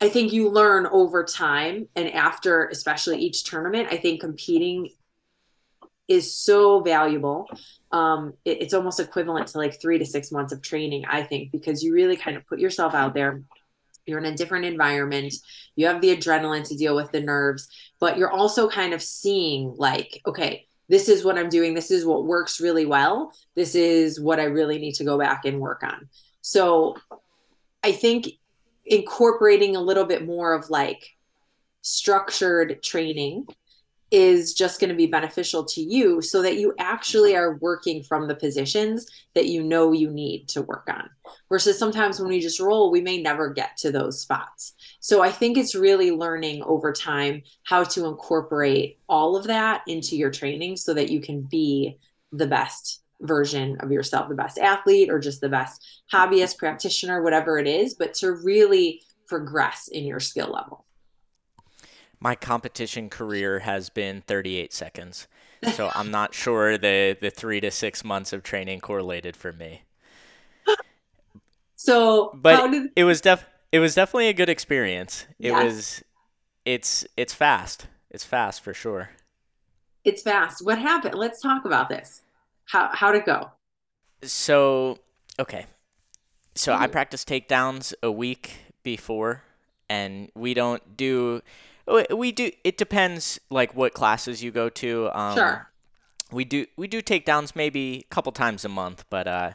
[0.00, 4.90] I think you learn over time and after, especially each tournament, I think competing
[6.08, 7.48] is so valuable.
[7.92, 11.52] Um, it, it's almost equivalent to like three to six months of training, I think,
[11.52, 13.42] because you really kind of put yourself out there.
[14.06, 15.34] You're in a different environment.
[15.76, 17.68] You have the adrenaline to deal with the nerves,
[18.00, 21.74] but you're also kind of seeing like, okay, this is what I'm doing.
[21.74, 23.32] This is what works really well.
[23.54, 26.08] This is what I really need to go back and work on.
[26.42, 26.96] So
[27.82, 28.28] I think
[28.84, 31.16] incorporating a little bit more of like
[31.80, 33.46] structured training
[34.14, 38.28] is just going to be beneficial to you so that you actually are working from
[38.28, 41.10] the positions that you know you need to work on.
[41.48, 44.74] Versus sometimes when we just roll, we may never get to those spots.
[45.00, 50.16] So I think it's really learning over time how to incorporate all of that into
[50.16, 51.98] your training so that you can be
[52.30, 57.58] the best version of yourself, the best athlete or just the best hobbyist, practitioner, whatever
[57.58, 60.83] it is, but to really progress in your skill level
[62.24, 65.28] my competition career has been 38 seconds.
[65.74, 69.82] So I'm not sure the, the three to six months of training correlated for me.
[71.76, 72.90] So, but did...
[72.96, 75.26] it was def it was definitely a good experience.
[75.38, 75.64] It yes.
[75.64, 76.04] was,
[76.64, 77.88] it's it's fast.
[78.10, 79.10] It's fast for sure.
[80.02, 80.64] It's fast.
[80.64, 81.16] What happened?
[81.16, 82.22] Let's talk about this.
[82.64, 83.50] How how'd it go?
[84.22, 84.98] So
[85.38, 85.66] okay,
[86.54, 86.84] so mm-hmm.
[86.84, 89.42] I practice takedowns a week before,
[89.90, 91.42] and we don't do
[91.86, 92.50] we do.
[92.62, 95.10] It depends, like what classes you go to.
[95.12, 95.70] Um, sure.
[96.32, 99.52] We do we do takedowns maybe a couple times a month, but uh,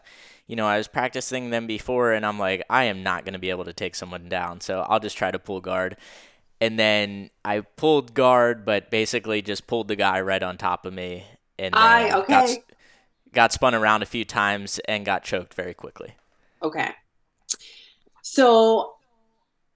[0.48, 3.40] you know, I was practicing them before, and I'm like, I am not going to
[3.40, 5.98] be able to take someone down, so I'll just try to pull guard.
[6.62, 10.94] And then I pulled guard, but basically just pulled the guy right on top of
[10.94, 11.26] me,
[11.58, 12.64] and I okay.
[13.34, 16.16] got spun around a few times and got choked very quickly.
[16.62, 16.92] Okay.
[18.22, 18.96] So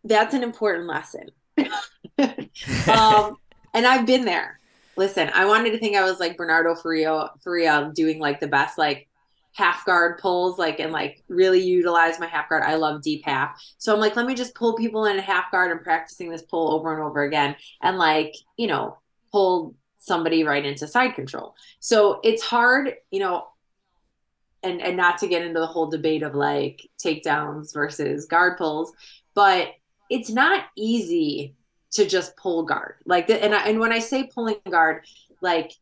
[0.04, 1.32] that's an important lesson.
[1.58, 3.38] um,
[3.74, 4.60] and I've been there.
[4.96, 8.78] Listen, I wanted to think I was like Bernardo Faria, Faria doing like the best
[8.78, 9.08] like
[9.54, 12.64] half guard pulls, like and like really utilize my half guard.
[12.64, 13.60] I love deep half.
[13.78, 16.44] So I'm like, let me just pull people in a half guard and practicing this
[16.44, 17.56] pull over and over again.
[17.82, 18.98] And like, you know,
[19.32, 21.56] pull somebody right into side control.
[21.80, 23.48] So it's hard, you know,
[24.62, 28.94] and and not to get into the whole debate of like takedowns versus guard pulls,
[29.34, 29.70] but
[30.14, 31.56] it's not easy
[31.92, 32.96] to just pull guard.
[33.06, 35.06] Like the, and I, and when I say pulling guard,
[35.42, 35.74] like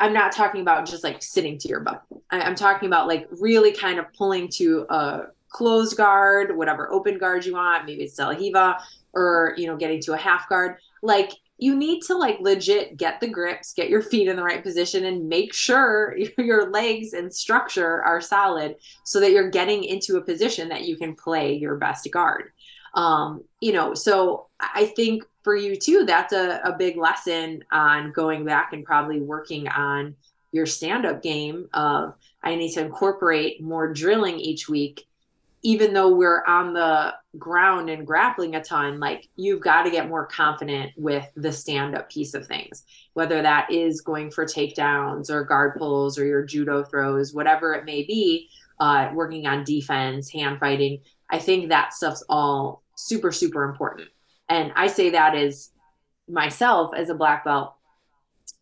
[0.00, 2.02] I'm not talking about just like sitting to your butt.
[2.32, 7.18] I, I'm talking about like really kind of pulling to a closed guard, whatever open
[7.18, 7.86] guard you want.
[7.86, 8.76] Maybe it's De
[9.14, 10.78] or you know getting to a half guard.
[11.02, 14.64] Like you need to like legit get the grips, get your feet in the right
[14.64, 20.16] position, and make sure your legs and structure are solid so that you're getting into
[20.16, 22.50] a position that you can play your best guard.
[22.94, 28.12] Um, you know, so I think for you too, that's a, a big lesson on
[28.12, 30.14] going back and probably working on
[30.52, 35.06] your stand up game of I need to incorporate more drilling each week
[35.62, 40.08] even though we're on the ground and grappling a ton, like you've got to get
[40.08, 45.30] more confident with the stand up piece of things, whether that is going for takedowns
[45.30, 48.48] or guard pulls or your judo throws, whatever it may be,
[48.80, 51.00] uh, working on defense, hand fighting.
[51.32, 54.08] I think that stuff's all super, super important.
[54.48, 55.70] And I say that as
[56.28, 57.74] myself as a black belt.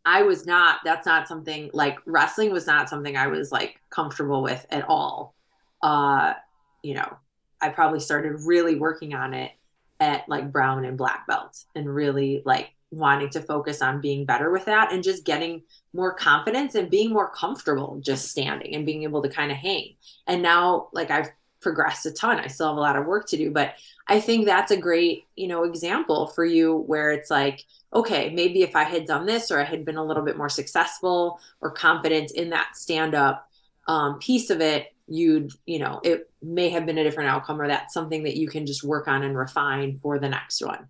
[0.04, 4.42] I was not, that's not something like wrestling was not something I was like comfortable
[4.42, 5.34] with at all.
[5.82, 6.34] Uh,
[6.82, 7.18] you know,
[7.60, 9.52] I probably started really working on it
[9.98, 14.50] at like brown and black belt and really like wanting to focus on being better
[14.50, 19.02] with that and just getting more confidence and being more comfortable just standing and being
[19.02, 19.94] able to kind of hang.
[20.26, 21.30] And now like I've
[21.60, 22.38] progressed a ton.
[22.38, 23.74] I still have a lot of work to do, but
[24.08, 28.62] I think that's a great, you know, example for you where it's like, okay, maybe
[28.62, 31.70] if I had done this or I had been a little bit more successful or
[31.70, 33.48] confident in that stand up
[33.86, 37.66] um, piece of it, you'd you know it may have been a different outcome or
[37.66, 40.86] that's something that you can just work on and refine for the next one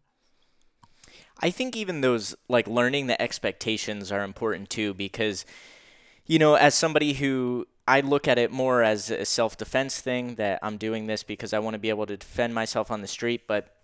[1.40, 5.46] i think even those like learning the expectations are important too because
[6.26, 10.58] you know as somebody who i look at it more as a self-defense thing that
[10.62, 13.42] i'm doing this because i want to be able to defend myself on the street
[13.46, 13.76] but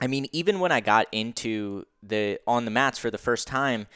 [0.00, 3.86] i mean even when i got into the on the mats for the first time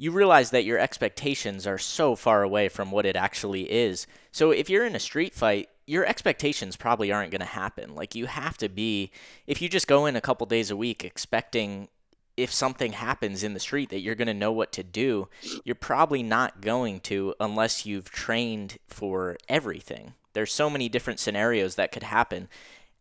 [0.00, 4.06] you realize that your expectations are so far away from what it actually is.
[4.32, 7.94] So if you're in a street fight, your expectations probably aren't going to happen.
[7.94, 9.10] Like you have to be
[9.46, 11.88] if you just go in a couple days a week expecting
[12.36, 15.28] if something happens in the street that you're going to know what to do,
[15.64, 20.14] you're probably not going to unless you've trained for everything.
[20.32, 22.48] There's so many different scenarios that could happen.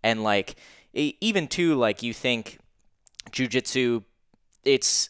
[0.03, 0.55] And like
[0.93, 2.57] even too like you think
[3.31, 4.03] jujitsu
[4.65, 5.09] it's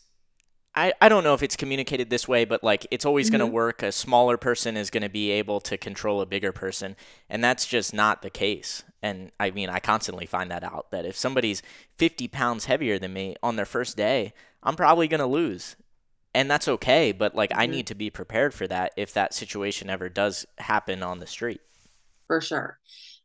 [0.80, 3.40] I, I don't know if it's communicated this way, but like it's always mm-hmm.
[3.40, 3.84] going to work.
[3.84, 6.96] A smaller person is going to be able to control a bigger person.
[7.30, 8.84] And that's just not the case.
[9.04, 11.62] And I mean, I constantly find that out that if somebody's
[11.98, 15.76] 50 pounds heavier than me on their first day, I'm probably going to lose.
[16.34, 17.12] And that's okay.
[17.12, 17.60] But like, mm-hmm.
[17.60, 21.28] I need to be prepared for that if that situation ever does happen on the
[21.28, 21.60] street.
[22.28, 22.80] For sure.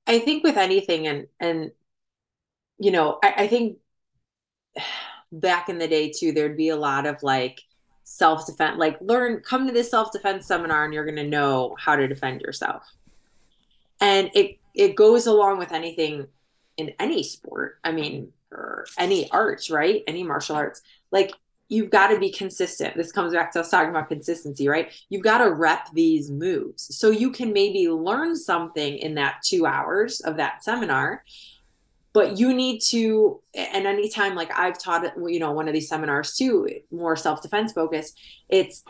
[0.09, 1.71] I think with anything, and, and,
[2.79, 3.79] you know, I, I think
[5.41, 7.63] back in the day too, there'd be a lot of like
[8.05, 11.77] self defense, like learn, come to this self defense seminar and you're going to know
[11.79, 12.83] how to defend yourself.
[14.01, 16.27] And it, it goes along with anything
[16.77, 17.79] in any sport.
[17.85, 20.03] I mean, or any arts, right?
[20.07, 20.83] Any martial arts.
[21.11, 21.33] Like
[21.69, 22.97] you've got to be consistent.
[22.97, 24.93] This comes back to us talking about consistency, right?
[25.09, 26.97] You've got to rep these moves.
[26.97, 31.25] So you can maybe learn something in that two hours of that seminar
[32.15, 36.35] but you need to and anytime like i've taught you know one of these seminars
[36.35, 38.83] too more self-defense focused it's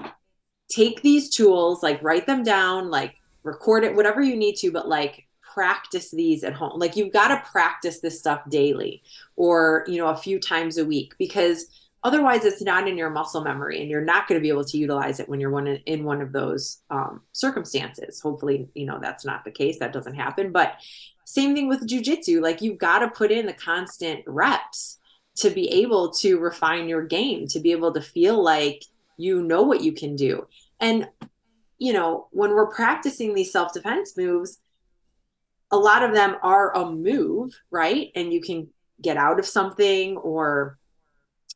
[0.71, 4.89] take these tools like write them down like record it whatever you need to but
[4.89, 6.79] like practice these at home.
[6.79, 9.03] Like you've got to practice this stuff daily
[9.37, 11.67] or you know a few times a week because
[12.03, 14.77] otherwise it's not in your muscle memory and you're not going to be able to
[14.77, 18.21] utilize it when you're one in, in one of those um, circumstances.
[18.21, 19.79] Hopefully you know that's not the case.
[19.79, 20.51] That doesn't happen.
[20.51, 20.75] But
[21.35, 22.41] same thing with jujitsu.
[22.41, 25.01] Like you've got to put in the constant reps
[25.39, 28.85] to be able to refine your game, to be able to feel like
[29.17, 30.47] you know what you can do.
[30.79, 31.09] And,
[31.77, 34.61] you know, when we're practicing these self defense moves,
[35.73, 38.13] a lot of them are a move, right?
[38.15, 38.69] And you can
[39.03, 40.79] get out of something or,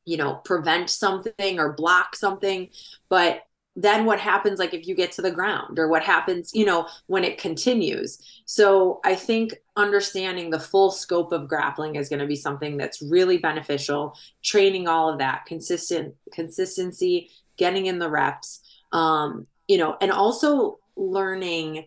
[0.04, 2.70] you know, prevent something or block something.
[3.08, 3.42] But
[3.80, 6.88] then what happens like if you get to the ground or what happens you know
[7.06, 8.18] when it continues?
[8.44, 13.00] So i think understanding the full scope of grappling is going to be something that's
[13.00, 18.60] really beneficial training all of that consistent consistency getting in the reps
[18.92, 21.84] um you know and also learning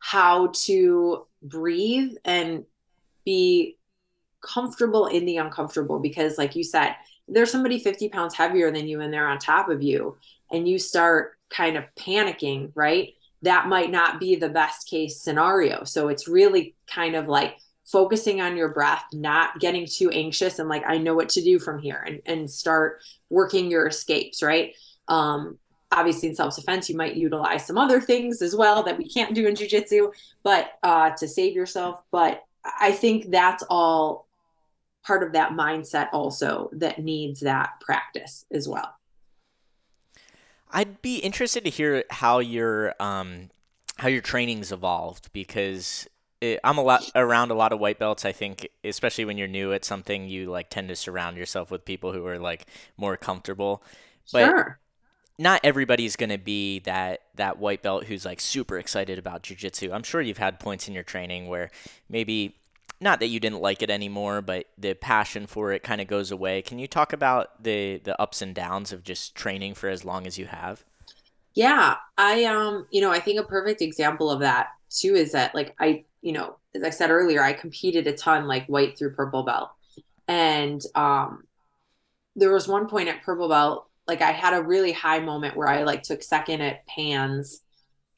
[0.00, 2.64] how to breathe and
[3.24, 3.78] be
[4.42, 6.94] comfortable in the uncomfortable because like you said
[7.26, 10.16] there's somebody 50 pounds heavier than you and they're on top of you
[10.54, 13.14] and you start kind of panicking right?
[13.42, 15.84] That might not be the best case scenario.
[15.84, 20.70] So it's really kind of like focusing on your breath not getting too anxious and
[20.70, 24.74] like i know what to do from here and, and start working your escapes right?
[25.08, 25.58] Um
[25.92, 29.46] obviously in self-defense you might utilize some other things as well that we can't do
[29.46, 30.10] in jiu-jitsu
[30.42, 32.00] but uh to save yourself.
[32.10, 32.42] But
[32.80, 34.26] i think that's all
[35.06, 38.94] part of that mindset also that needs that practice as well.
[40.74, 43.50] I'd be interested to hear how your um,
[43.96, 46.08] how your training's evolved because
[46.40, 48.24] it, I'm a lot around a lot of white belts.
[48.24, 51.84] I think, especially when you're new at something, you like tend to surround yourself with
[51.84, 53.82] people who are like more comfortable.
[54.32, 54.78] But sure.
[55.36, 59.92] Not everybody's gonna be that that white belt who's like super excited about jujitsu.
[59.92, 61.70] I'm sure you've had points in your training where
[62.08, 62.56] maybe
[63.00, 66.30] not that you didn't like it anymore, but the passion for it kind of goes
[66.30, 66.62] away.
[66.62, 70.26] Can you talk about the the ups and downs of just training for as long
[70.26, 70.84] as you have?
[71.54, 75.54] Yeah, I um, you know, I think a perfect example of that too is that
[75.54, 79.14] like I, you know, as I said earlier, I competed a ton like white through
[79.14, 79.70] purple belt.
[80.28, 81.44] And um
[82.36, 85.68] there was one point at purple belt like I had a really high moment where
[85.68, 87.62] I like took second at pans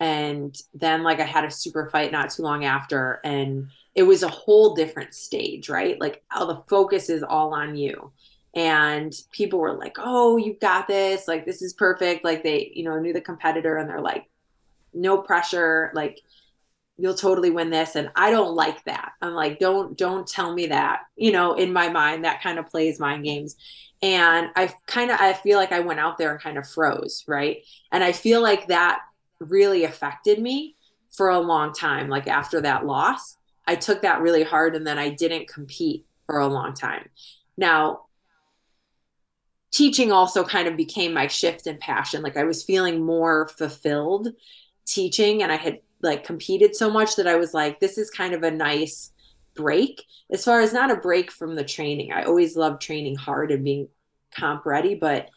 [0.01, 4.23] and then like I had a super fight not too long after and it was
[4.23, 5.99] a whole different stage, right?
[5.99, 8.13] Like how the focus is all on you.
[8.55, 11.27] And people were like, oh, you got this.
[11.29, 12.25] Like, this is perfect.
[12.25, 14.31] Like, they, you know, knew the competitor and they're like,
[14.95, 15.93] no pressure.
[15.95, 16.21] Like,
[16.97, 17.97] you'll totally win this.
[17.97, 19.13] And I don't like that.
[19.21, 22.69] I'm like, don't, don't tell me that, you know, in my mind, that kind of
[22.69, 23.57] plays mind games.
[24.03, 27.25] And I kind of, I feel like I went out there and kind of froze,
[27.27, 27.63] right?
[27.93, 29.01] And I feel like that
[29.41, 30.77] really affected me
[31.11, 34.99] for a long time, like after that loss I took that really hard and then
[34.99, 37.09] I didn't compete for a long time.
[37.57, 38.03] Now,
[39.73, 42.23] teaching also kind of became my shift in passion.
[42.23, 44.29] Like I was feeling more fulfilled
[44.87, 48.35] teaching and I had like competed so much that I was like, this is kind
[48.35, 49.13] of a nice
[49.55, 50.05] break.
[50.31, 53.65] As far as not a break from the training, I always loved training hard and
[53.65, 53.89] being
[54.31, 55.29] comp ready, but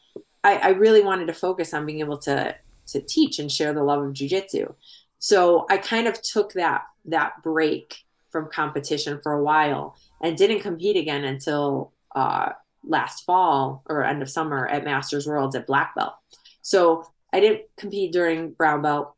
[0.44, 2.56] I, I really wanted to focus on being able to
[2.92, 4.74] to teach and share the love of jujitsu.
[5.20, 10.62] So I kind of took that that break from competition for a while and didn't
[10.62, 12.50] compete again until uh,
[12.84, 16.14] last fall or end of summer at Masters Worlds at black belt.
[16.62, 19.14] So I didn't compete during brown belt.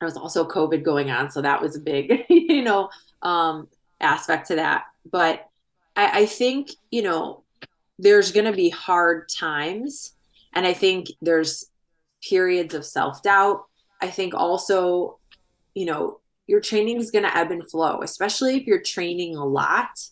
[0.00, 2.88] There was also COVID going on, so that was a big, you know,
[3.22, 3.68] um,
[4.00, 4.84] aspect to that.
[5.10, 5.46] But
[5.94, 7.42] I, I think you know
[7.98, 10.14] there's going to be hard times,
[10.54, 11.66] and I think there's
[12.22, 13.64] periods of self doubt.
[14.00, 15.18] I think also,
[15.74, 19.44] you know, your training is going to ebb and flow, especially if you're training a
[19.44, 20.08] lot.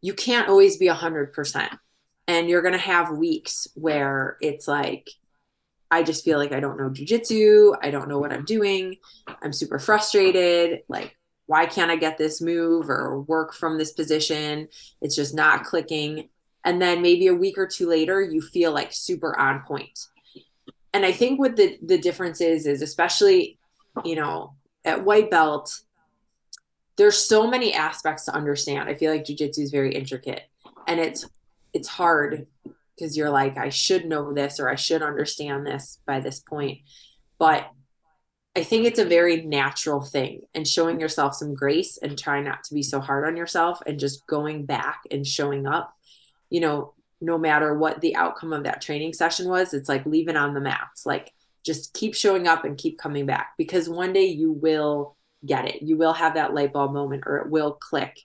[0.00, 1.78] You can't always be 100%.
[2.28, 5.08] And you're going to have weeks where it's like,
[5.90, 7.76] I just feel like I don't know jujitsu.
[7.80, 8.96] I don't know what I'm doing.
[9.42, 10.82] I'm super frustrated.
[10.88, 14.68] Like, why can't I get this move or work from this position?
[15.00, 16.28] It's just not clicking.
[16.64, 20.06] And then maybe a week or two later, you feel like super on point.
[20.96, 23.58] And I think what the the difference is is especially,
[24.02, 25.70] you know, at white belt,
[26.96, 28.88] there's so many aspects to understand.
[28.88, 30.44] I feel like jujitsu is very intricate
[30.86, 31.28] and it's
[31.74, 32.46] it's hard
[32.94, 36.78] because you're like, I should know this or I should understand this by this point.
[37.38, 37.70] But
[38.56, 42.64] I think it's a very natural thing and showing yourself some grace and trying not
[42.64, 45.92] to be so hard on yourself and just going back and showing up,
[46.48, 50.36] you know, no matter what the outcome of that training session was, it's like leaving
[50.36, 51.06] on the mats.
[51.06, 51.32] Like
[51.64, 55.82] just keep showing up and keep coming back because one day you will get it.
[55.82, 58.20] You will have that light bulb moment or it will click.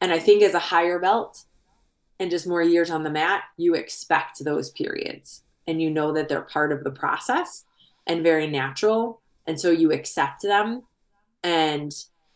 [0.00, 1.44] And I think as a higher belt
[2.18, 6.28] and just more years on the mat, you expect those periods and you know that
[6.28, 7.64] they're part of the process
[8.06, 9.20] and very natural.
[9.46, 10.82] And so you accept them.
[11.42, 11.92] And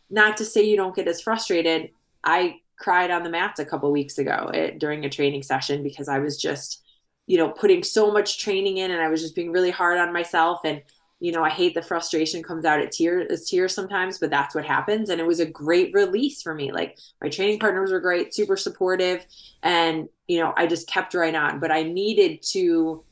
[0.09, 1.89] not to say you don't get as frustrated.
[2.23, 6.19] I cried on the mats a couple weeks ago during a training session because I
[6.19, 6.81] was just
[7.27, 10.13] you know, putting so much training in and I was just being really hard on
[10.13, 10.61] myself.
[10.63, 10.81] And,
[11.19, 14.53] you know, I hate the frustration comes out at tears as tears sometimes, but that's
[14.53, 15.09] what happens.
[15.09, 16.71] And it was a great release for me.
[16.71, 19.25] Like my training partners were great, super supportive.
[19.63, 21.59] And, you know, I just kept right on.
[21.59, 23.03] But I needed to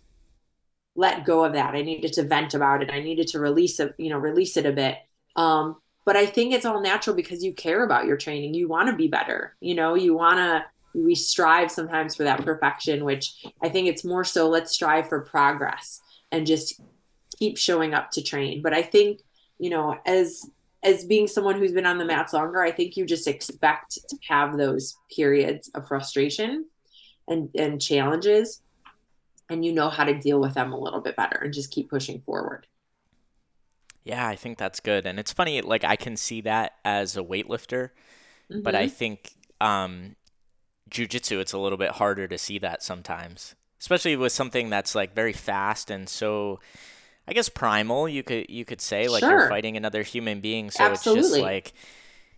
[0.95, 1.73] let go of that.
[1.73, 2.91] I needed to vent about it.
[2.91, 4.97] I needed to release it, you know, release it a bit.
[5.35, 8.53] Um, but I think it's all natural because you care about your training.
[8.53, 9.55] You want to be better.
[9.59, 14.03] You know, you want to we strive sometimes for that perfection, which I think it's
[14.03, 16.01] more so let's strive for progress
[16.31, 16.79] and just
[17.37, 18.61] keep showing up to train.
[18.61, 19.21] But I think,
[19.57, 20.45] you know, as
[20.83, 24.17] as being someone who's been on the mats longer, I think you just expect to
[24.27, 26.65] have those periods of frustration
[27.27, 28.61] and and challenges
[29.49, 31.89] and you know how to deal with them a little bit better and just keep
[31.89, 32.67] pushing forward.
[34.03, 35.05] Yeah, I think that's good.
[35.05, 37.89] And it's funny, like I can see that as a weightlifter,
[38.51, 38.61] mm-hmm.
[38.61, 38.95] but I mm-hmm.
[38.95, 40.15] think um,
[40.89, 45.15] jujitsu, it's a little bit harder to see that sometimes, especially with something that's like
[45.15, 46.59] very fast and so,
[47.27, 48.09] I guess primal.
[48.09, 49.31] You could you could say like sure.
[49.31, 51.19] you're fighting another human being, so Absolutely.
[51.21, 51.73] it's just like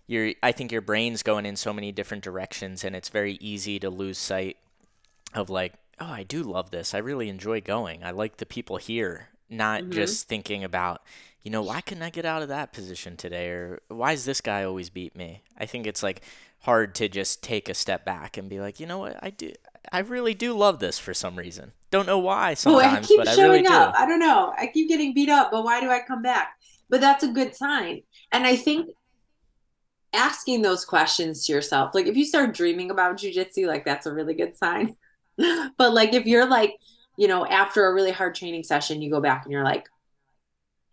[0.05, 0.33] you're.
[0.43, 3.89] I think your brain's going in so many different directions, and it's very easy to
[3.89, 4.57] lose sight
[5.33, 6.93] of like oh, I do love this.
[6.93, 8.03] I really enjoy going.
[8.03, 9.91] I like the people here, not mm-hmm.
[9.91, 11.01] just thinking about,
[11.45, 13.49] you know, why couldn't I get out of that position today?
[13.49, 15.43] Or why does this guy always beat me?
[15.55, 16.21] I think it's like
[16.61, 19.51] hard to just take a step back and be like, you know what, I do.
[19.91, 21.71] I really do love this for some reason.
[21.91, 23.93] Don't know why sometimes, I but I really up.
[23.93, 23.99] do.
[23.99, 24.55] I don't know.
[24.57, 26.55] I keep getting beat up, but why do I come back?
[26.89, 28.01] But that's a good sign.
[28.31, 28.89] And I think
[30.13, 34.11] asking those questions to yourself, like if you start dreaming about jujitsu, like that's a
[34.11, 34.95] really good sign.
[35.37, 36.73] but like if you're like,
[37.19, 39.87] you know, after a really hard training session, you go back and you're like,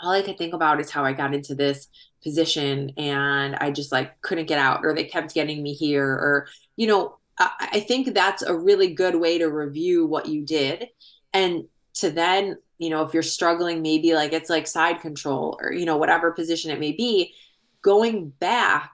[0.02, 1.88] all I could think about is how I got into this
[2.22, 6.48] position and I just like couldn't get out, or they kept getting me here, or,
[6.76, 10.88] you know, I, I think that's a really good way to review what you did.
[11.32, 15.72] And to then, you know, if you're struggling, maybe like it's like side control or,
[15.72, 17.34] you know, whatever position it may be,
[17.80, 18.92] going back,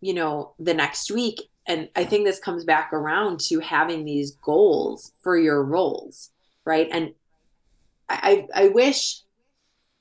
[0.00, 4.32] you know, the next week and I think this comes back around to having these
[4.36, 6.30] goals for your rolls,
[6.64, 6.88] right?
[6.90, 7.12] And
[8.08, 9.20] I I wish,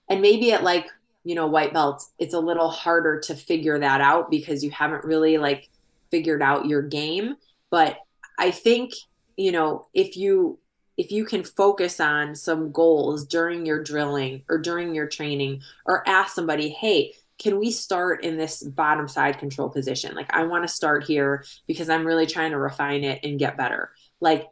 [0.10, 0.88] and maybe at like
[1.24, 5.04] you know white belt, it's a little harder to figure that out because you haven't
[5.04, 5.70] really like
[6.10, 7.36] figured out your game.
[7.70, 7.98] But
[8.40, 8.94] I think
[9.36, 10.60] you know if you
[10.98, 16.08] if you can focus on some goals during your drilling or during your training or
[16.08, 20.16] ask somebody hey can we start in this bottom side control position?
[20.16, 23.58] Like, I want to start here because I'm really trying to refine it and get
[23.58, 23.92] better.
[24.20, 24.48] Like,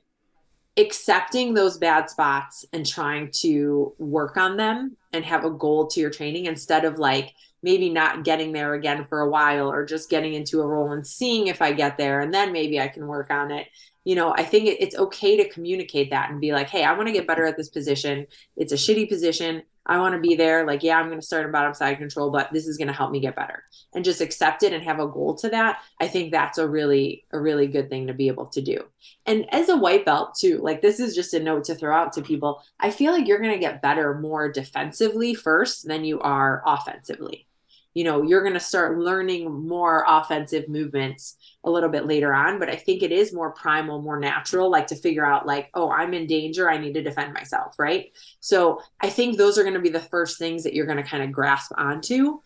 [0.78, 6.00] accepting those bad spots and trying to work on them and have a goal to
[6.00, 10.10] your training instead of like maybe not getting there again for a while or just
[10.10, 13.08] getting into a roll and seeing if I get there and then maybe I can
[13.08, 13.68] work on it.
[14.04, 17.08] You know, I think it's okay to communicate that and be like, hey, I want
[17.08, 18.28] to get better at this position.
[18.56, 19.64] It's a shitty position.
[19.86, 20.66] I want to be there.
[20.66, 22.94] Like, yeah, I'm going to start in bottom side control, but this is going to
[22.94, 23.64] help me get better
[23.94, 25.80] and just accept it and have a goal to that.
[26.00, 28.86] I think that's a really, a really good thing to be able to do.
[29.26, 32.14] And as a white belt, too, like, this is just a note to throw out
[32.14, 32.64] to people.
[32.80, 37.48] I feel like you're going to get better more defensively first than you are offensively
[37.96, 42.60] you know you're going to start learning more offensive movements a little bit later on
[42.60, 45.90] but i think it is more primal more natural like to figure out like oh
[45.90, 48.12] i'm in danger i need to defend myself right?
[48.42, 51.10] So i think those are going to be the first things that you're going to
[51.10, 52.42] kind of grasp onto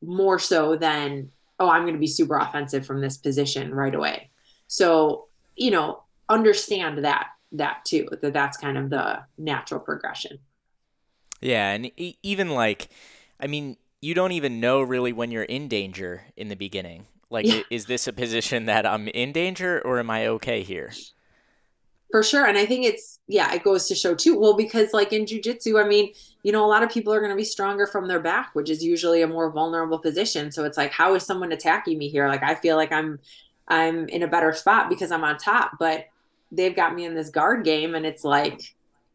[0.00, 4.30] more so than oh i'm going to be super offensive from this position right away.
[4.68, 10.38] So you know understand that that too that that's kind of the natural progression.
[11.40, 11.90] Yeah and
[12.22, 12.90] even like
[13.40, 17.06] i mean you don't even know really when you're in danger in the beginning.
[17.30, 17.62] Like, yeah.
[17.70, 20.92] is this a position that I'm in danger or am I okay here?
[22.10, 22.44] For sure.
[22.44, 24.38] And I think it's, yeah, it goes to show too.
[24.38, 27.30] Well, because like in jujitsu, I mean, you know, a lot of people are going
[27.30, 30.52] to be stronger from their back, which is usually a more vulnerable position.
[30.52, 32.28] So it's like, how is someone attacking me here?
[32.28, 33.18] Like, I feel like I'm,
[33.68, 36.08] I'm in a better spot because I'm on top, but
[36.50, 37.94] they've got me in this guard game.
[37.94, 38.60] And it's like,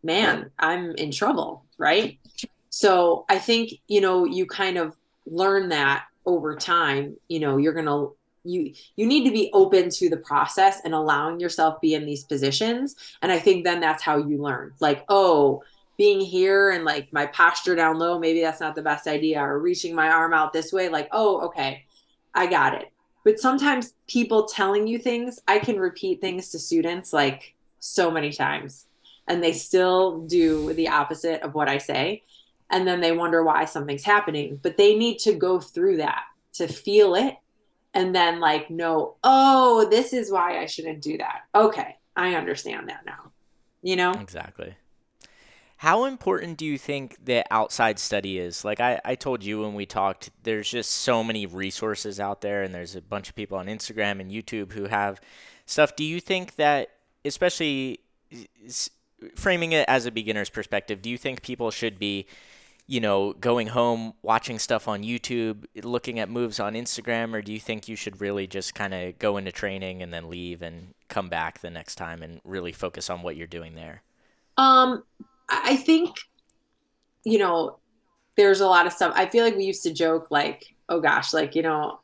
[0.02, 1.66] man, I'm in trouble.
[1.78, 2.18] Right.
[2.78, 7.74] So I think, you know, you kind of learn that over time, you know, you're
[7.74, 11.96] going to you you need to be open to the process and allowing yourself be
[11.96, 12.96] in these positions.
[13.24, 14.74] And i think then that's how you learn.
[14.80, 15.64] Like oh
[15.98, 19.60] being here and like my posture down low maybe that's not the best idea or
[19.60, 21.84] reaching my arm out this way like oh okay
[22.36, 22.94] i got it.
[23.26, 28.32] But sometimes people telling you things i can repeat things to students like so many
[28.32, 28.86] times.
[29.30, 32.22] And they still do the opposite of what i say
[32.70, 34.60] and then they wonder why something's happening.
[34.62, 37.36] But they need to go through that to feel it
[37.94, 41.42] and then like know oh this is why i shouldn't do that.
[41.54, 43.32] Okay i understand that now
[43.82, 44.12] you know?
[44.12, 44.76] Exactly.
[45.78, 48.66] How important do you think the outside study is?
[48.66, 52.64] Like I, I told you when we talked there's just so many resources out there
[52.64, 55.22] and there's a bunch of people on instagram and youtube who have
[55.66, 55.96] stuff.
[55.96, 56.90] Do you think that
[57.24, 58.00] especially
[59.36, 62.26] framing it as a beginner's perspective, do you think people should be,
[62.88, 67.52] you know, going home, watching stuff on YouTube, looking at moves on Instagram, or do
[67.52, 70.94] you think you should really just kind of go into training and then leave and
[71.10, 74.04] come back the next time and really focus on what you're doing there?
[74.56, 75.04] Um,
[75.50, 76.16] I think,
[77.26, 77.78] you know,
[78.38, 79.12] there's a lot of stuff.
[79.16, 82.00] I feel like we used to joke like, oh gosh, like, you know,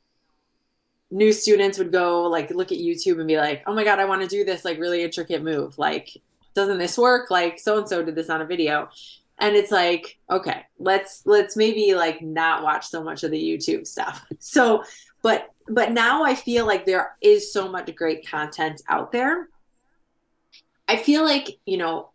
[1.12, 4.06] new students would go like look at YouTube and be like, oh my God, I
[4.06, 5.78] want to do this like really intricate move.
[5.78, 6.10] Like,
[6.56, 7.32] doesn't this work?
[7.32, 8.90] Like so and so did this on a video.
[9.40, 13.88] And it's like, okay, let's let's maybe like not watch so much of the YouTube
[13.88, 14.26] stuff.
[14.40, 14.84] So,
[15.22, 19.50] but but now I feel like there is so much great content out there.
[20.88, 22.10] I feel like, you know,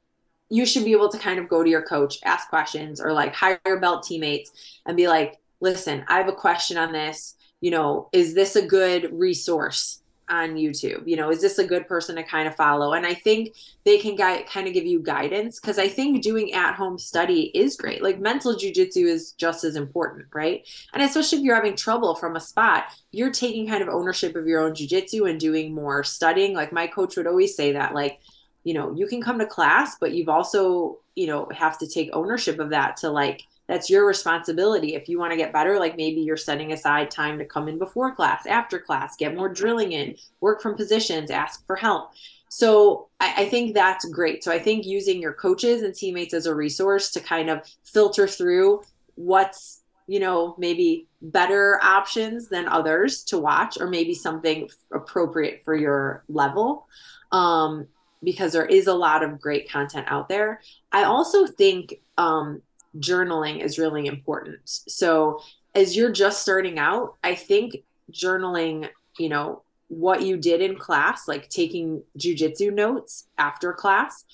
[0.51, 3.35] you should be able to kind of go to your coach, ask questions, or like
[3.35, 4.51] higher belt teammates
[4.87, 7.37] and be like, listen, I have a question on this.
[7.61, 11.03] You know, is this a good resource on YouTube?
[11.07, 12.93] You know, is this a good person to kind of follow?
[12.93, 13.55] And I think
[13.85, 17.51] they can guide, kind of give you guidance because I think doing at home study
[17.55, 18.03] is great.
[18.03, 20.67] Like mental jujitsu is just as important, right?
[20.93, 24.47] And especially if you're having trouble from a spot, you're taking kind of ownership of
[24.47, 26.55] your own jujitsu and doing more studying.
[26.55, 28.21] Like my coach would always say that, like,
[28.65, 32.11] you know, you can come to class, but you've also, you know, have to take
[32.13, 34.95] ownership of that to like, that's your responsibility.
[34.95, 37.79] If you want to get better, like maybe you're setting aside time to come in
[37.79, 42.11] before class, after class, get more drilling in, work from positions, ask for help.
[42.49, 44.43] So I, I, think that's great.
[44.43, 48.27] So I think using your coaches and teammates as a resource to kind of filter
[48.27, 48.83] through
[49.17, 55.77] what's, you know, maybe better options than others to watch, or maybe something appropriate for
[55.77, 56.87] your level.
[57.33, 57.87] Um,
[58.25, 60.61] because there is a lot of great content out there.
[60.91, 62.63] I also think um,
[62.99, 64.61] journaling is really important.
[64.65, 65.41] So
[65.75, 68.89] as you're just starting out, I think journaling,
[69.19, 74.25] you know, what you did in class, like taking jujitsu notes after class,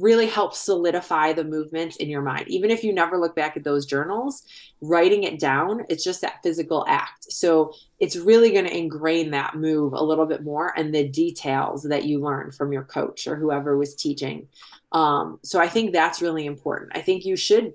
[0.00, 2.48] really helps solidify the movements in your mind.
[2.48, 4.44] Even if you never look back at those journals,
[4.80, 7.30] writing it down, it's just that physical act.
[7.30, 11.82] So it's really going to ingrain that move a little bit more and the details
[11.82, 14.48] that you learned from your coach or whoever was teaching.
[14.92, 16.92] Um, so I think that's really important.
[16.94, 17.74] I think you should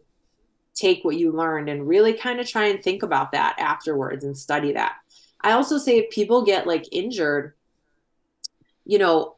[0.75, 4.37] take what you learned and really kind of try and think about that afterwards and
[4.37, 4.97] study that.
[5.41, 7.53] I also say if people get like injured,
[8.85, 9.35] you know,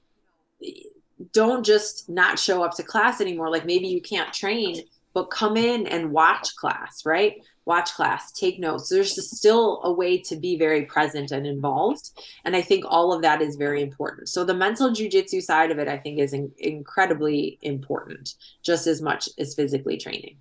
[1.34, 3.50] don't just not show up to class anymore.
[3.50, 4.82] Like maybe you can't train,
[5.14, 7.42] but come in and watch class, right?
[7.66, 8.88] Watch class, take notes.
[8.88, 12.12] There's still a way to be very present and involved.
[12.46, 14.30] And I think all of that is very important.
[14.30, 19.02] So the mental jujitsu side of it, I think, is in- incredibly important, just as
[19.02, 20.38] much as physically training.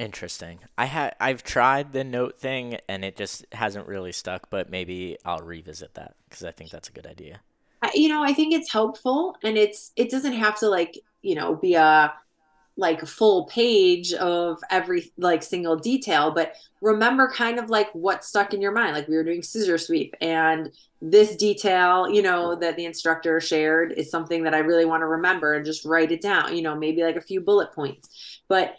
[0.00, 0.60] Interesting.
[0.78, 5.18] I had I've tried the note thing and it just hasn't really stuck, but maybe
[5.26, 7.40] I'll revisit that because I think that's a good idea.
[7.94, 11.54] You know i think it's helpful and it's it doesn't have to like you know
[11.54, 12.12] be a
[12.76, 18.54] like full page of every like single detail but remember kind of like what stuck
[18.54, 18.94] in your mind.
[18.94, 20.70] Like we were doing scissor sweep and
[21.02, 25.06] this detail you know that the instructor shared is something that i really want to
[25.06, 28.40] remember and just write it down you know maybe like a few bullet points.
[28.48, 28.76] But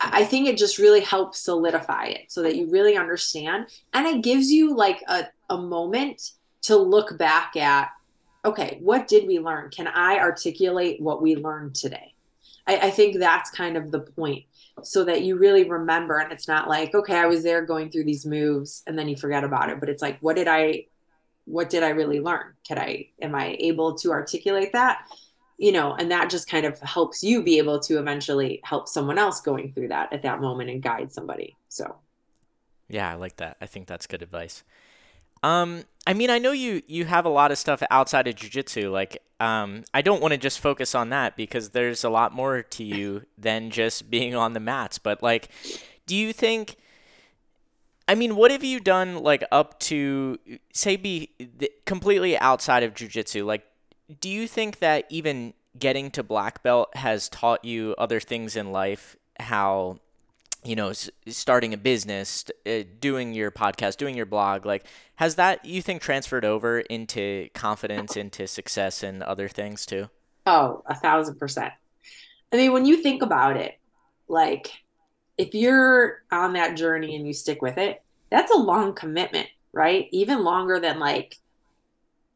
[0.00, 4.22] i think it just really helps solidify it so that you really understand and it
[4.22, 6.32] gives you like a, a moment
[6.62, 7.90] to look back at
[8.44, 9.70] okay, what did we learn?
[9.70, 12.14] Can I articulate what we learned today?
[12.66, 14.44] I, I, think that's kind of the point
[14.82, 18.04] so that you really remember and it's not like, okay, I was there going through
[18.04, 19.80] these moves and then you forget about it.
[19.80, 20.86] But it's like, what did I
[21.46, 22.54] what did I really learn?
[22.66, 25.06] Can I am I able to articulate that?
[25.56, 29.18] You know, and that just kind of helps you be able to eventually help someone
[29.18, 31.56] else going through that at that moment and guide somebody.
[31.68, 31.96] So
[32.88, 33.56] yeah, I like that.
[33.60, 34.62] I think that's good advice.
[35.42, 38.90] Um, I mean, I know you you have a lot of stuff outside of jujitsu.
[38.90, 42.62] Like, um, I don't want to just focus on that because there's a lot more
[42.62, 44.98] to you than just being on the mats.
[44.98, 45.48] But like,
[46.06, 46.76] do you think?
[48.06, 50.38] I mean, what have you done like up to
[50.72, 51.30] say be
[51.86, 53.46] completely outside of jujitsu?
[53.46, 53.64] Like,
[54.20, 58.72] do you think that even getting to black belt has taught you other things in
[58.72, 59.16] life?
[59.40, 59.98] How
[60.64, 60.92] you know,
[61.28, 64.86] starting a business, uh, doing your podcast, doing your blog, like,
[65.16, 70.08] has that you think transferred over into confidence, into success, and other things too?
[70.46, 71.72] Oh, a thousand percent.
[72.52, 73.78] I mean, when you think about it,
[74.26, 74.72] like,
[75.36, 80.08] if you're on that journey and you stick with it, that's a long commitment, right?
[80.12, 81.36] Even longer than like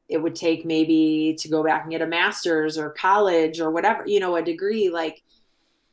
[0.09, 4.04] it would take maybe to go back and get a master's or college or whatever,
[4.06, 4.88] you know, a degree.
[4.88, 5.22] Like,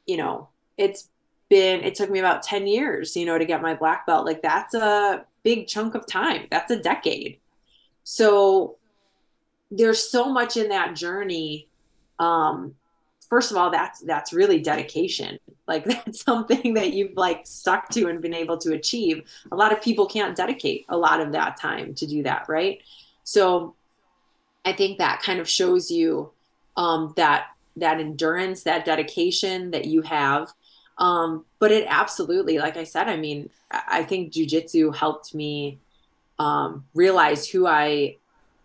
[0.06, 1.10] you know, it's
[1.50, 4.26] been it took me about 10 years you know to get my black belt.
[4.26, 6.48] Like that's a big chunk of time.
[6.50, 7.40] That's a decade.
[8.04, 8.78] So
[9.70, 11.68] there's so much in that journey.
[12.20, 12.76] Um
[13.30, 15.38] first of all that's that's really dedication.
[15.68, 19.30] Like that's something that you've like stuck to and been able to achieve.
[19.52, 22.82] A lot of people can't dedicate a lot of that time to do that right?
[23.24, 23.76] So
[24.66, 26.30] i think that kind of shows you
[26.78, 27.48] um, that
[27.78, 30.52] that endurance that dedication that you have
[30.98, 35.78] um, but it absolutely like i said i mean i think jujitsu helped me
[36.40, 38.16] um, realize who i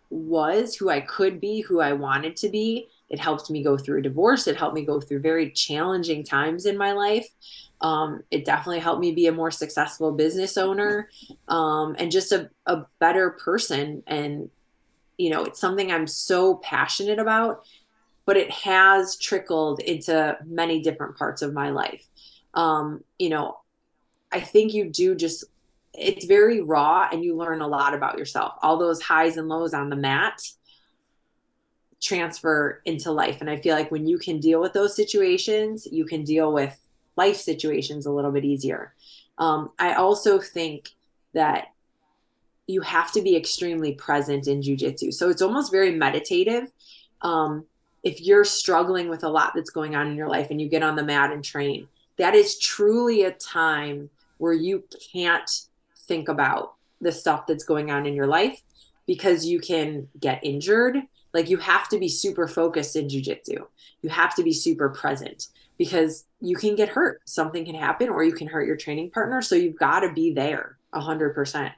[0.09, 3.99] was who i could be who i wanted to be it helped me go through
[3.99, 4.47] a divorce.
[4.47, 7.27] It helped me go through very challenging times in my life.
[7.81, 11.09] Um, it definitely helped me be a more successful business owner
[11.49, 14.01] um, and just a, a better person.
[14.07, 14.49] And,
[15.21, 17.63] you know, it's something I'm so passionate about,
[18.25, 22.03] but it has trickled into many different parts of my life.
[22.55, 23.59] Um, you know,
[24.31, 25.43] I think you do just,
[25.93, 28.53] it's very raw and you learn a lot about yourself.
[28.63, 30.41] All those highs and lows on the mat
[32.01, 33.41] transfer into life.
[33.41, 36.79] And I feel like when you can deal with those situations, you can deal with
[37.15, 38.95] life situations a little bit easier.
[39.37, 40.89] Um, I also think
[41.33, 41.67] that
[42.67, 45.13] you have to be extremely present in jujitsu.
[45.13, 46.71] So it's almost very meditative.
[47.21, 47.65] Um,
[48.03, 50.83] if you're struggling with a lot that's going on in your life and you get
[50.83, 51.87] on the mat and train,
[52.17, 54.83] that is truly a time where you
[55.13, 55.49] can't
[56.07, 58.61] think about the stuff that's going on in your life
[59.05, 60.97] because you can get injured
[61.33, 63.65] like you have to be super focused in jujitsu.
[64.01, 65.47] You have to be super present
[65.77, 67.21] because you can get hurt.
[67.25, 69.41] Something can happen or you can hurt your training partner.
[69.41, 71.73] So you've got to be there a hundred percent.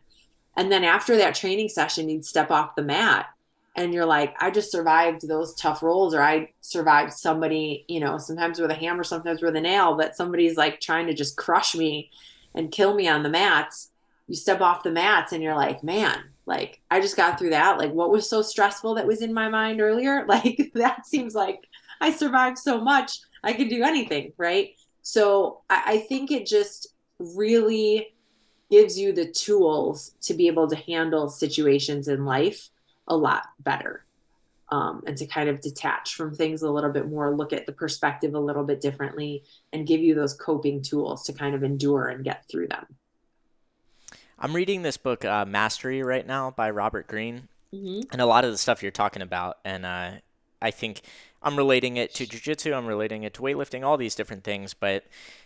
[0.56, 3.28] And then after that training session, you'd step off the mat
[3.76, 8.20] and you're like, I just survived those tough rolls, or I survived somebody, you know,
[8.20, 11.76] sometimes with a hammer, sometimes with a nail, but somebody's like trying to just crush
[11.76, 12.12] me
[12.54, 13.90] and kill me on the mats.
[14.28, 17.78] You step off the mats and you're like, man, like i just got through that.
[17.78, 20.26] Like what was so stressful that was in my mind earlier?
[20.28, 21.68] Like that seems like
[22.02, 24.72] i survived so much i could do anything right?
[25.04, 26.88] So I, I think it just
[27.20, 28.13] really
[28.74, 32.70] gives you the tools to be able to handle situations in life
[33.08, 34.04] a lot better
[34.70, 37.72] um, and to kind of detach from things a little bit more look at the
[37.72, 39.44] perspective a little bit differently
[39.74, 42.88] and give you those coping tools to kind of endure and get through them
[44.40, 48.02] I'm reading this book, uh, Mastery, right now by Robert Greene, mm-hmm.
[48.12, 50.12] and a lot of the stuff you're talking about, and uh,
[50.62, 51.02] I think
[51.44, 55.06] I'm relating it to jujitsu, I'm relating it to weightlifting, all these different things, but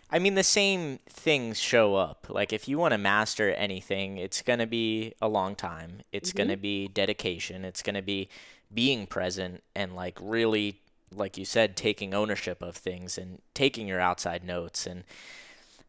[0.09, 2.27] I mean, the same things show up.
[2.29, 6.01] Like, if you want to master anything, it's going to be a long time.
[6.13, 6.37] It's mm-hmm.
[6.37, 7.65] going to be dedication.
[7.65, 8.29] It's going to be
[8.73, 10.79] being present and, like, really,
[11.13, 14.87] like you said, taking ownership of things and taking your outside notes.
[14.87, 15.03] And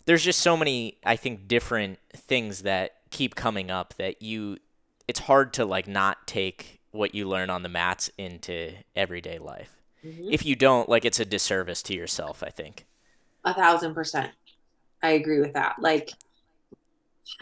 [0.04, 4.58] there's just so many, I think, different things that keep coming up that you
[5.06, 9.77] it's hard to like not take what you learn on the mats into everyday life.
[10.04, 10.28] Mm-hmm.
[10.30, 12.86] If you don't, like it's a disservice to yourself, I think.
[13.44, 14.30] A thousand percent.
[15.02, 15.76] I agree with that.
[15.80, 16.10] Like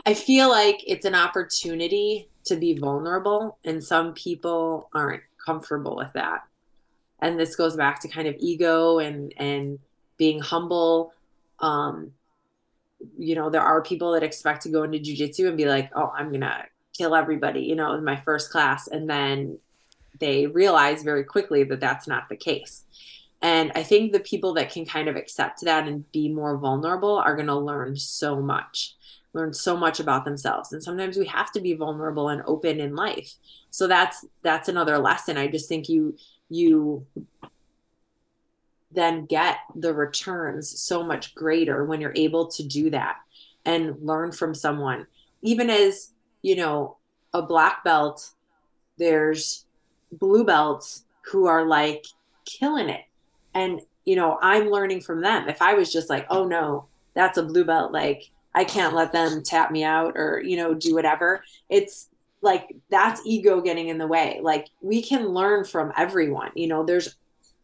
[0.04, 6.12] I feel like it's an opportunity to be vulnerable and some people aren't comfortable with
[6.14, 6.44] that.
[7.20, 9.78] And this goes back to kind of ego and and
[10.16, 11.12] being humble
[11.60, 12.12] um
[13.18, 16.12] you know, there are people that expect to go into jujitsu and be like, oh,
[16.16, 16.64] I'm going to
[16.96, 18.88] kill everybody, you know, in my first class.
[18.88, 19.58] And then
[20.18, 22.84] they realize very quickly that that's not the case.
[23.42, 27.16] And I think the people that can kind of accept that and be more vulnerable
[27.16, 28.96] are going to learn so much,
[29.34, 30.72] learn so much about themselves.
[30.72, 33.34] And sometimes we have to be vulnerable and open in life.
[33.70, 35.36] So that's that's another lesson.
[35.36, 36.16] I just think you
[36.48, 37.06] you
[38.90, 43.16] then get the returns so much greater when you're able to do that
[43.66, 45.06] and learn from someone.
[45.42, 46.96] Even as, you know,
[47.34, 48.30] a black belt,
[48.96, 49.65] there's
[50.12, 52.04] blue belts who are like
[52.44, 53.02] killing it.
[53.54, 55.48] And, you know, I'm learning from them.
[55.48, 59.12] If I was just like, oh no, that's a blue belt, like I can't let
[59.12, 61.42] them tap me out or, you know, do whatever.
[61.68, 62.08] It's
[62.42, 64.40] like that's ego getting in the way.
[64.42, 66.52] Like we can learn from everyone.
[66.54, 67.16] You know, there's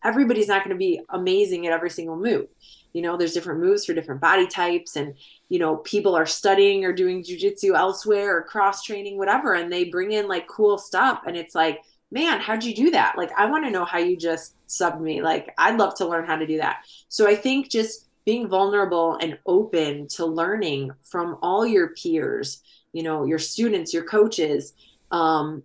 [0.05, 2.49] everybody's not going to be amazing at every single move.
[2.93, 5.14] You know, there's different moves for different body types, and
[5.49, 9.84] you know, people are studying or doing jujitsu elsewhere or cross training, whatever, and they
[9.84, 11.82] bring in like cool stuff, and it's like,
[12.13, 13.17] man, how'd you do that?
[13.17, 15.23] Like, I want to know how you just subbed me.
[15.23, 16.85] Like, I'd love to learn how to do that.
[17.09, 23.03] So I think just being vulnerable and open to learning from all your peers, you
[23.03, 24.75] know, your students, your coaches,
[25.11, 25.63] um,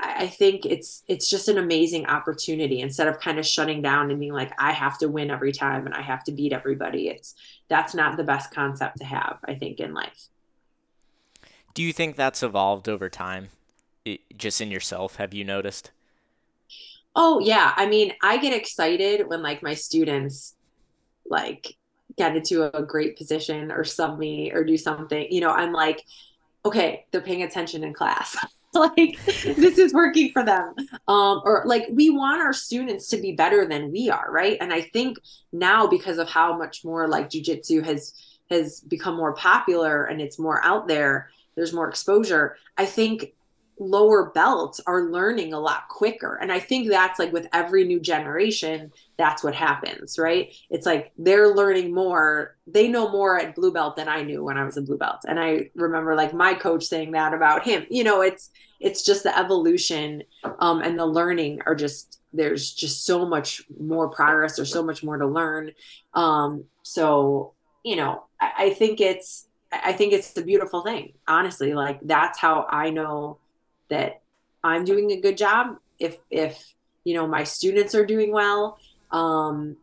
[0.00, 4.20] I think it's it's just an amazing opportunity instead of kind of shutting down and
[4.20, 7.08] being like I have to win every time and I have to beat everybody.
[7.08, 7.34] It's
[7.68, 10.28] that's not the best concept to have, I think, in life.
[11.74, 13.48] Do you think that's evolved over time?
[14.36, 15.90] Just in yourself, have you noticed?
[17.16, 20.54] Oh yeah, I mean, I get excited when like my students
[21.28, 21.74] like
[22.16, 25.26] get into a great position or sub me or do something.
[25.30, 26.04] You know, I'm like,
[26.64, 28.36] okay, they're paying attention in class.
[28.74, 30.74] like this is working for them.
[31.06, 34.58] Um or like we want our students to be better than we are, right?
[34.60, 35.18] And I think
[35.52, 38.12] now because of how much more like jujitsu has
[38.50, 42.56] has become more popular and it's more out there, there's more exposure.
[42.76, 43.32] I think
[43.80, 46.36] lower belts are learning a lot quicker.
[46.36, 50.54] And I think that's like with every new generation, that's what happens, right?
[50.70, 52.56] It's like they're learning more.
[52.66, 55.20] They know more at blue belt than I knew when I was a blue belt.
[55.26, 57.86] And I remember like my coach saying that about him.
[57.90, 58.50] You know, it's
[58.80, 60.22] it's just the evolution
[60.60, 64.56] um, and the learning are just there's just so much more progress.
[64.56, 65.72] There's so much more to learn.
[66.14, 67.54] Um, so
[67.84, 71.14] you know, I, I think it's I think it's a beautiful thing.
[71.26, 73.38] Honestly, like that's how I know
[73.88, 74.20] that
[74.62, 75.76] I'm doing a good job.
[75.98, 76.74] If if
[77.04, 78.78] you know my students are doing well,
[79.10, 79.76] um,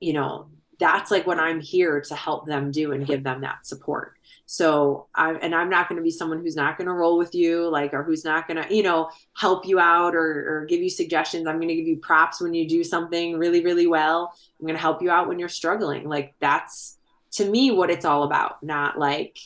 [0.00, 0.48] you know
[0.78, 4.14] that's like what I'm here to help them do and give them that support.
[4.46, 7.34] So I and I'm not going to be someone who's not going to roll with
[7.34, 10.80] you, like or who's not going to you know help you out or, or give
[10.80, 11.46] you suggestions.
[11.46, 14.32] I'm going to give you props when you do something really really well.
[14.58, 16.08] I'm going to help you out when you're struggling.
[16.08, 16.98] Like that's
[17.32, 18.62] to me what it's all about.
[18.62, 19.38] Not like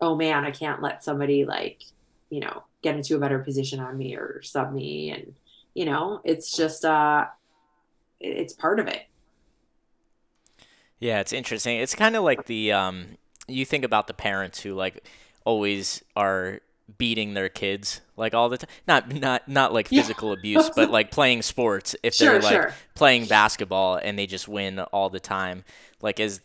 [0.00, 1.82] oh man, I can't let somebody like
[2.30, 5.34] you know get into a better position on me or sub me and
[5.74, 7.26] you know it's just uh
[8.20, 9.06] it's part of it
[10.98, 13.16] yeah it's interesting it's kind of like the um
[13.48, 15.06] you think about the parents who like
[15.44, 16.60] always are
[16.98, 20.38] beating their kids like all the time not not not like physical yeah.
[20.38, 22.74] abuse but like playing sports if sure, they're like sure.
[22.94, 25.64] playing basketball and they just win all the time
[26.02, 26.40] like as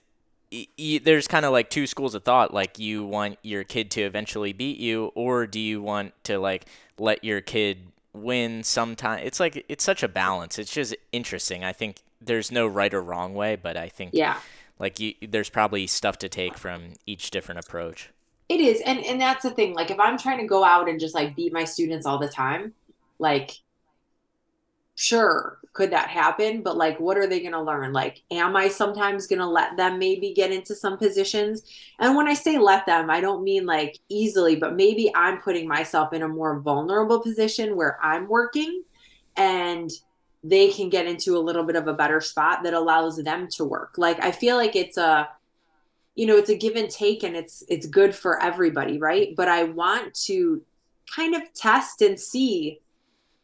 [1.03, 4.53] there's kind of like two schools of thought like you want your kid to eventually
[4.53, 6.65] beat you or do you want to like
[6.97, 7.79] let your kid
[8.13, 12.65] win sometime it's like it's such a balance it's just interesting i think there's no
[12.65, 14.37] right or wrong way but i think yeah.
[14.79, 18.09] like you, there's probably stuff to take from each different approach.
[18.47, 20.99] It is and and that's the thing like if i'm trying to go out and
[20.99, 22.73] just like beat my students all the time
[23.17, 23.59] like
[24.95, 26.61] sure could that happen?
[26.63, 27.93] But like what are they going to learn?
[27.93, 31.63] Like am i sometimes going to let them maybe get into some positions?
[31.99, 35.67] And when i say let them i don't mean like easily but maybe i'm putting
[35.67, 38.83] myself in a more vulnerable position where i'm working
[39.37, 39.91] and
[40.43, 43.65] they can get into a little bit of a better spot that allows them to
[43.65, 43.95] work.
[43.97, 45.27] Like i feel like it's a
[46.15, 49.35] you know it's a give and take and it's it's good for everybody right?
[49.35, 50.61] But i want to
[51.13, 52.79] kind of test and see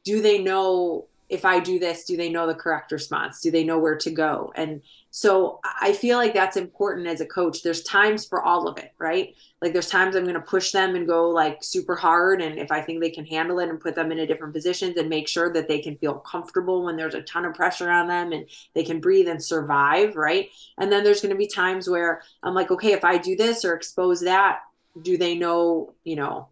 [0.03, 3.39] do they know if I do this, do they know the correct response?
[3.39, 4.51] Do they know where to go?
[4.57, 7.63] And so I feel like that's important as a coach.
[7.63, 9.33] There's times for all of it, right?
[9.61, 12.41] Like there's times I'm going to push them and go like super hard.
[12.41, 15.07] And if I think they can handle it and put them into different positions and
[15.07, 18.33] make sure that they can feel comfortable when there's a ton of pressure on them
[18.33, 20.49] and they can breathe and survive, right?
[20.79, 23.63] And then there's going to be times where I'm like, okay, if I do this
[23.63, 24.59] or expose that,
[25.01, 26.49] do they know, you know,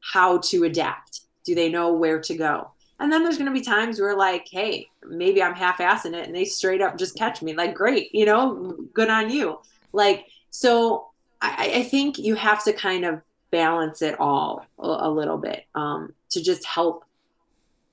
[0.00, 1.22] how to adapt?
[1.44, 2.71] Do they know where to go?
[3.02, 6.26] And then there's going to be times where, like, hey, maybe I'm half assing it
[6.26, 7.52] and they straight up just catch me.
[7.52, 9.58] Like, great, you know, good on you.
[9.92, 11.08] Like, so
[11.40, 15.66] I, I think you have to kind of balance it all a, a little bit
[15.74, 17.04] um, to just help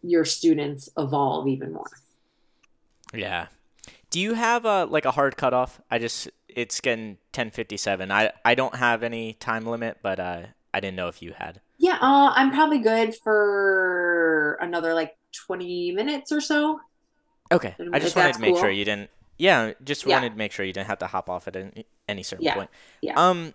[0.02, 1.90] your students evolve even more.
[3.14, 3.48] Yeah.
[4.12, 5.82] Do you have a like a hard cutoff?
[5.92, 8.12] I just it's getting ten fifty seven.
[8.12, 10.42] I I don't have any time limit, but uh,
[10.74, 11.62] I didn't know if you had.
[11.78, 15.18] Yeah, uh, I'm probably good for another like
[15.48, 16.80] 20 minutes or so.
[17.52, 17.76] Okay.
[17.94, 18.62] I just wanted to make cool.
[18.62, 19.10] sure you didn't.
[19.38, 22.24] Yeah, just wanted to make sure you didn't have to hop off at any, any
[22.24, 22.56] certain yeah.
[22.56, 22.70] point.
[23.02, 23.14] Yeah.
[23.16, 23.54] Um,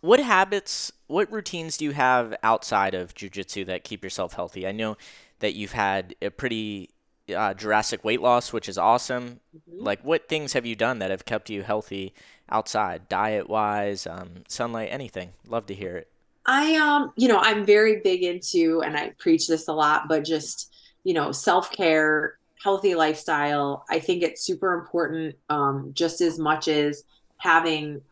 [0.00, 4.66] what habits, what routines do you have outside of jujitsu that keep yourself healthy?
[4.66, 4.96] I know
[5.38, 6.90] that you've had a pretty
[7.34, 9.40] uh, Jurassic weight loss, which is awesome.
[9.56, 9.84] Mm-hmm.
[9.84, 12.12] Like, what things have you done that have kept you healthy
[12.50, 15.32] outside, diet wise, um, sunlight, anything?
[15.46, 16.08] Love to hear it.
[16.46, 20.24] I um, you know, I'm very big into and I preach this a lot, but
[20.24, 23.84] just, you know, self-care, healthy lifestyle.
[23.90, 27.04] I think it's super important um just as much as
[27.38, 28.02] having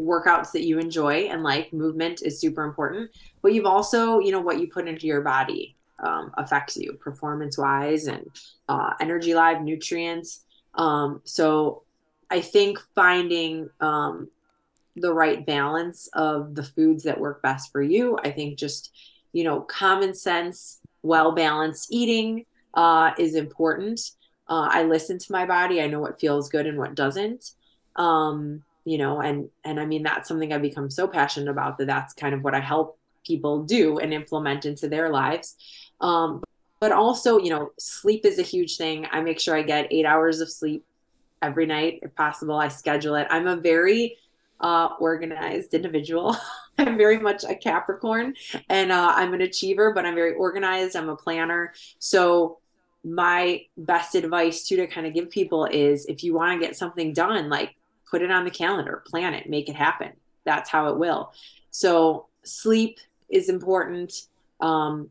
[0.00, 3.10] workouts that you enjoy and like movement is super important.
[3.42, 7.58] But you've also, you know, what you put into your body um, affects you performance
[7.58, 8.26] wise and
[8.68, 10.44] uh, energy live nutrients.
[10.74, 11.82] Um, so
[12.30, 14.28] I think finding um,
[14.96, 18.18] the right balance of the foods that work best for you.
[18.24, 18.92] I think just,
[19.32, 24.00] you know, common sense, well balanced eating uh, is important.
[24.48, 25.80] Uh, I listen to my body.
[25.80, 27.52] I know what feels good and what doesn't.
[27.96, 31.86] Um, you know, and and I mean that's something I've become so passionate about that
[31.86, 35.56] that's kind of what I help people do and implement into their lives.
[36.00, 36.42] Um,
[36.80, 39.06] but also, you know, sleep is a huge thing.
[39.12, 40.84] I make sure I get eight hours of sleep
[41.42, 42.56] every night if possible.
[42.56, 43.26] I schedule it.
[43.30, 44.16] I'm a very
[44.60, 46.36] uh, organized individual.
[46.78, 48.34] I'm very much a Capricorn
[48.68, 50.96] and uh, I'm an achiever, but I'm very organized.
[50.96, 51.72] I'm a planner.
[51.98, 52.58] So,
[53.02, 56.76] my best advice too to kind of give people is if you want to get
[56.76, 57.74] something done, like
[58.10, 60.12] put it on the calendar, plan it, make it happen.
[60.44, 61.32] That's how it will.
[61.70, 62.98] So, sleep
[63.30, 64.26] is important.
[64.60, 65.08] Um,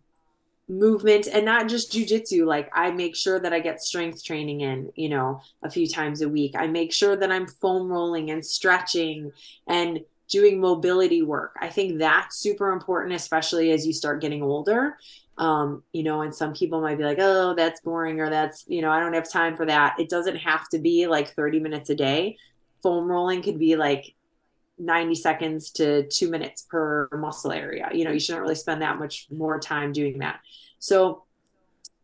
[0.69, 2.45] movement and not just jujitsu.
[2.45, 6.21] Like I make sure that I get strength training in, you know, a few times
[6.21, 6.53] a week.
[6.55, 9.31] I make sure that I'm foam rolling and stretching
[9.67, 11.55] and doing mobility work.
[11.59, 14.97] I think that's super important, especially as you start getting older.
[15.39, 18.81] Um, you know, and some people might be like, oh, that's boring, or that's, you
[18.81, 19.97] know, I don't have time for that.
[19.97, 22.37] It doesn't have to be like 30 minutes a day.
[22.83, 24.13] Foam rolling could be like
[24.79, 27.89] 90 seconds to two minutes per muscle area.
[27.93, 30.39] You know, you shouldn't really spend that much more time doing that.
[30.79, 31.23] So,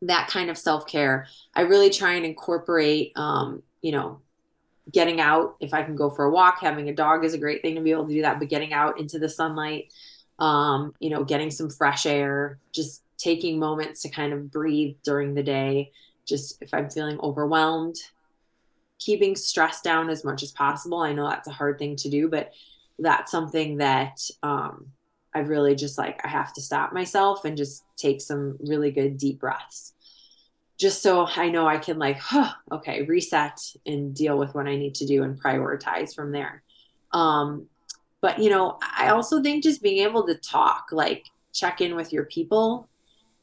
[0.01, 4.19] that kind of self care, I really try and incorporate, um, you know,
[4.91, 5.55] getting out.
[5.59, 7.81] If I can go for a walk, having a dog is a great thing to
[7.81, 9.91] be able to do that, but getting out into the sunlight,
[10.37, 15.33] um, you know, getting some fresh air, just taking moments to kind of breathe during
[15.33, 15.91] the day.
[16.25, 17.95] Just if I'm feeling overwhelmed,
[18.99, 20.99] keeping stress down as much as possible.
[20.99, 22.51] I know that's a hard thing to do, but
[22.97, 24.87] that's something that um,
[25.33, 29.17] I really just like, I have to stop myself and just take some really good
[29.17, 29.93] deep breaths.
[30.77, 34.75] Just so I know I can, like, huh, okay, reset and deal with what I
[34.75, 36.63] need to do and prioritize from there.
[37.11, 37.67] Um,
[38.19, 42.11] but, you know, I also think just being able to talk, like, check in with
[42.11, 42.89] your people,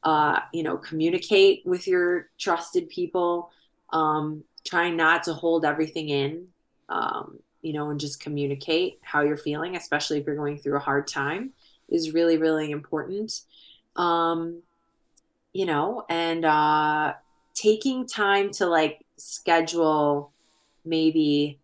[0.02, 3.50] uh, you know, communicate with your trusted people,
[3.94, 6.48] um, trying not to hold everything in,
[6.88, 10.80] um, you know, and just communicate how you're feeling, especially if you're going through a
[10.80, 11.52] hard time,
[11.88, 13.40] is really, really important.
[13.96, 14.62] Um,
[15.52, 17.14] you know, and uh,
[17.54, 20.32] taking time to like schedule
[20.84, 21.58] maybe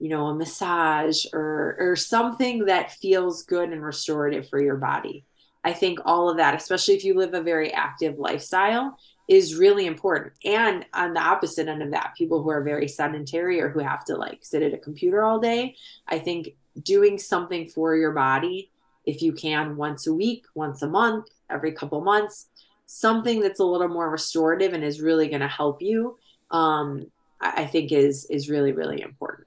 [0.00, 5.24] you know a massage or or something that feels good and restorative for your body
[5.62, 8.98] i think all of that especially if you live a very active lifestyle
[9.28, 10.34] is really important.
[10.44, 14.04] And on the opposite end of that, people who are very sedentary or who have
[14.06, 18.70] to like sit at a computer all day, I think doing something for your body,
[19.06, 22.48] if you can once a week, once a month, every couple months,
[22.86, 26.18] something that's a little more restorative and is really going to help you,
[26.50, 27.10] um,
[27.40, 29.46] I think is is really really important.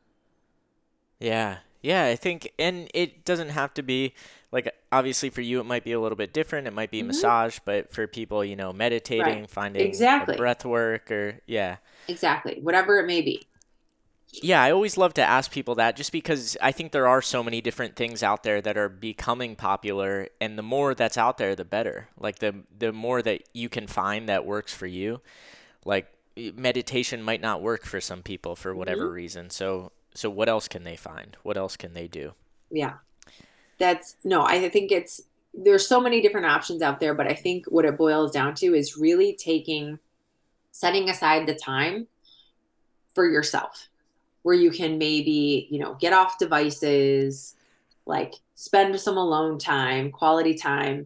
[1.19, 4.13] Yeah, yeah, I think, and it doesn't have to be
[4.51, 6.67] like obviously for you it might be a little bit different.
[6.67, 7.07] It might be mm-hmm.
[7.07, 9.49] massage, but for people, you know, meditating, right.
[9.49, 13.43] finding exactly breath work, or yeah, exactly whatever it may be.
[14.31, 17.43] Yeah, I always love to ask people that just because I think there are so
[17.43, 21.55] many different things out there that are becoming popular and the more that's out there
[21.55, 22.09] the better.
[22.17, 25.21] Like the the more that you can find that works for you.
[25.85, 26.11] Like
[26.55, 29.15] meditation might not work for some people for whatever mm-hmm.
[29.15, 29.49] reason.
[29.49, 31.37] So so what else can they find?
[31.43, 32.33] What else can they do?
[32.71, 32.93] Yeah.
[33.77, 35.21] That's no, I think it's
[35.53, 38.73] there's so many different options out there, but I think what it boils down to
[38.73, 39.99] is really taking
[40.71, 42.07] setting aside the time
[43.13, 43.89] for yourself
[44.41, 47.53] where you can maybe, you know, get off devices,
[48.07, 51.05] like spend some alone time, quality time,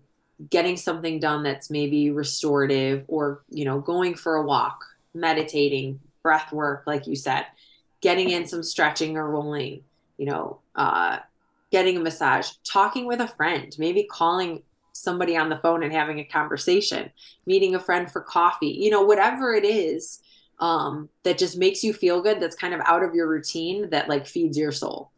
[0.49, 6.53] getting something done that's maybe restorative or, you know, going for a walk, meditating, breath
[6.53, 7.45] work, like you said
[8.01, 9.83] getting in some stretching or rolling,
[10.17, 11.19] you know, uh,
[11.71, 16.19] getting a massage, talking with a friend, maybe calling somebody on the phone and having
[16.19, 17.09] a conversation,
[17.45, 20.19] meeting a friend for coffee, you know, whatever it is
[20.59, 24.09] um, that just makes you feel good, that's kind of out of your routine, that
[24.09, 25.11] like feeds your soul.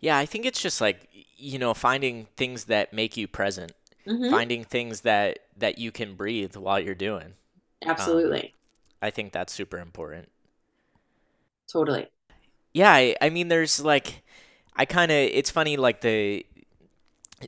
[0.00, 3.72] Yeah, I think it's just like, you know, finding things that make you present,
[4.06, 4.30] mm-hmm.
[4.30, 7.34] finding things that that you can breathe while you're doing.
[7.84, 8.42] Absolutely.
[8.42, 8.48] Um,
[9.02, 10.28] I think that's super important.
[11.70, 12.08] Totally.
[12.72, 14.22] Yeah, I, I mean, there's like,
[14.76, 16.44] I kind of, it's funny, like the,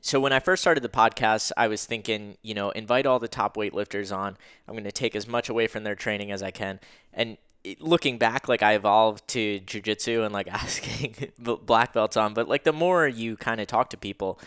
[0.01, 3.27] so when I first started the podcast, I was thinking, you know, invite all the
[3.27, 4.37] top weightlifters on.
[4.67, 6.79] I'm going to take as much away from their training as I can.
[7.13, 7.37] And
[7.79, 12.33] looking back, like I evolved to jujitsu and like asking black belts on.
[12.33, 14.39] But like the more you kind of talk to people,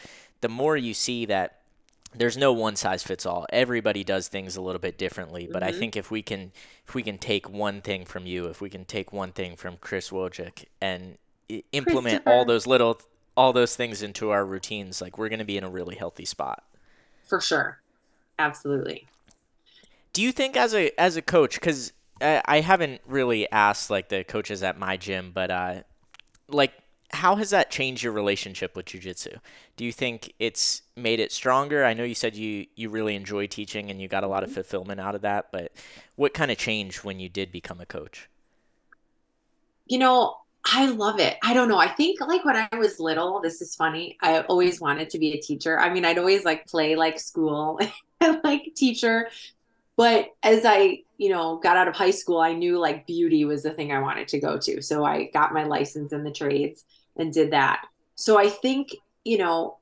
[0.42, 1.61] the more you see that
[2.14, 3.46] there's no one size fits all.
[3.50, 5.74] Everybody does things a little bit differently, but mm-hmm.
[5.74, 6.52] I think if we can
[6.86, 9.76] if we can take one thing from you, if we can take one thing from
[9.78, 11.16] Chris Wojcik and
[11.72, 13.00] implement all those little
[13.36, 16.24] all those things into our routines, like we're going to be in a really healthy
[16.24, 16.64] spot.
[17.24, 17.80] For sure.
[18.38, 19.06] Absolutely.
[20.12, 24.22] Do you think as a as a coach cuz I haven't really asked like the
[24.22, 25.82] coaches at my gym, but uh
[26.48, 26.72] like
[27.12, 29.38] how has that changed your relationship with jujitsu?
[29.76, 31.84] Do you think it's made it stronger?
[31.84, 34.48] I know you said you you really enjoy teaching and you got a lot of
[34.48, 34.54] mm-hmm.
[34.56, 35.72] fulfillment out of that, but
[36.16, 38.28] what kind of changed when you did become a coach?
[39.86, 41.36] You know, I love it.
[41.42, 41.78] I don't know.
[41.78, 44.16] I think like when I was little, this is funny.
[44.22, 45.78] I always wanted to be a teacher.
[45.78, 47.78] I mean, I'd always like play like school
[48.20, 49.28] and like teacher.
[49.96, 53.62] But as I, you know, got out of high school, I knew like beauty was
[53.62, 54.80] the thing I wanted to go to.
[54.80, 56.84] So I got my license in the trades
[57.16, 57.86] and did that.
[58.14, 58.94] So I think,
[59.24, 59.78] you know,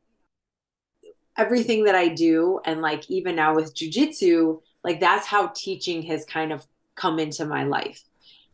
[1.36, 6.24] everything that I do and like even now with jujitsu, like that's how teaching has
[6.24, 8.02] kind of come into my life.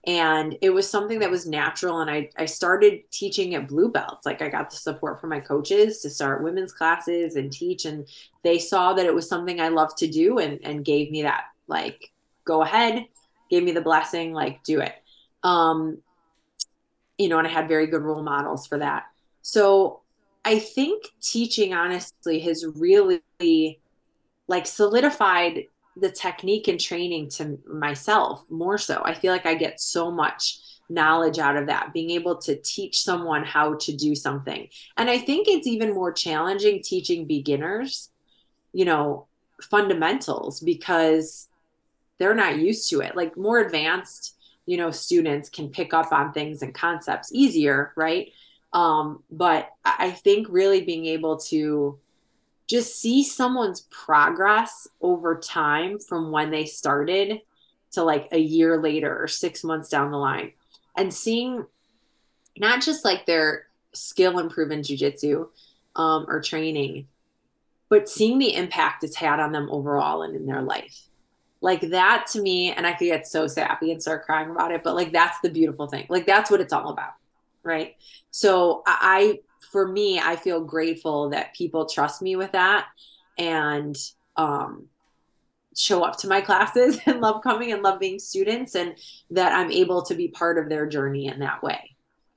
[0.06, 4.24] And it was something that was natural and I, I started teaching at blue belts.
[4.24, 8.06] Like i got the support from my coaches to start women's classes and teach and
[8.44, 11.46] they saw that it was something i loved to do and, and gave me that
[11.66, 12.12] like
[12.44, 13.04] go ahead
[13.50, 14.94] gave me the blessing like do it.
[15.42, 15.98] Um
[17.18, 19.04] you know and i had very good role models for that
[19.42, 20.00] so
[20.44, 23.22] i think teaching honestly has really
[24.48, 25.64] like solidified
[25.96, 29.02] the technique and training to myself more so.
[29.04, 33.02] I feel like I get so much knowledge out of that, being able to teach
[33.02, 34.68] someone how to do something.
[34.96, 38.10] And I think it's even more challenging teaching beginners,
[38.72, 39.26] you know,
[39.60, 41.48] fundamentals because
[42.18, 43.16] they're not used to it.
[43.16, 44.35] Like more advanced,
[44.66, 48.32] you know, students can pick up on things and concepts easier, right?
[48.72, 51.98] Um, but I think really being able to
[52.66, 57.40] just see someone's progress over time from when they started
[57.92, 60.52] to like a year later or six months down the line
[60.96, 61.64] and seeing
[62.58, 65.46] not just like their skill improve in jujitsu
[65.94, 67.06] um, or training,
[67.88, 71.06] but seeing the impact it's had on them overall and in their life.
[71.66, 74.84] Like that to me, and I could get so sappy and start crying about it,
[74.84, 76.06] but like that's the beautiful thing.
[76.08, 77.14] Like that's what it's all about.
[77.64, 77.96] Right.
[78.30, 79.40] So I
[79.72, 82.86] for me, I feel grateful that people trust me with that
[83.36, 83.96] and
[84.36, 84.86] um,
[85.76, 88.96] show up to my classes and love coming and love being students, and
[89.30, 91.96] that I'm able to be part of their journey in that way.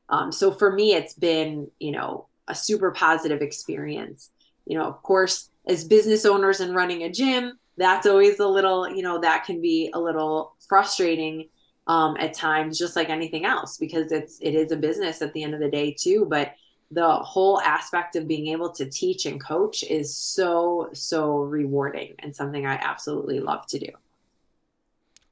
[0.10, 4.32] Um, so for me, it's been, you know, a super positive experience.
[4.66, 8.90] You know, of course, as business owners and running a gym, that's always a little,
[8.90, 11.48] you know, that can be a little frustrating
[11.88, 15.42] um, at times, just like anything else, because it's it is a business at the
[15.42, 16.28] end of the day too.
[16.30, 16.54] But
[16.92, 22.36] the whole aspect of being able to teach and coach is so so rewarding and
[22.36, 23.90] something I absolutely love to do.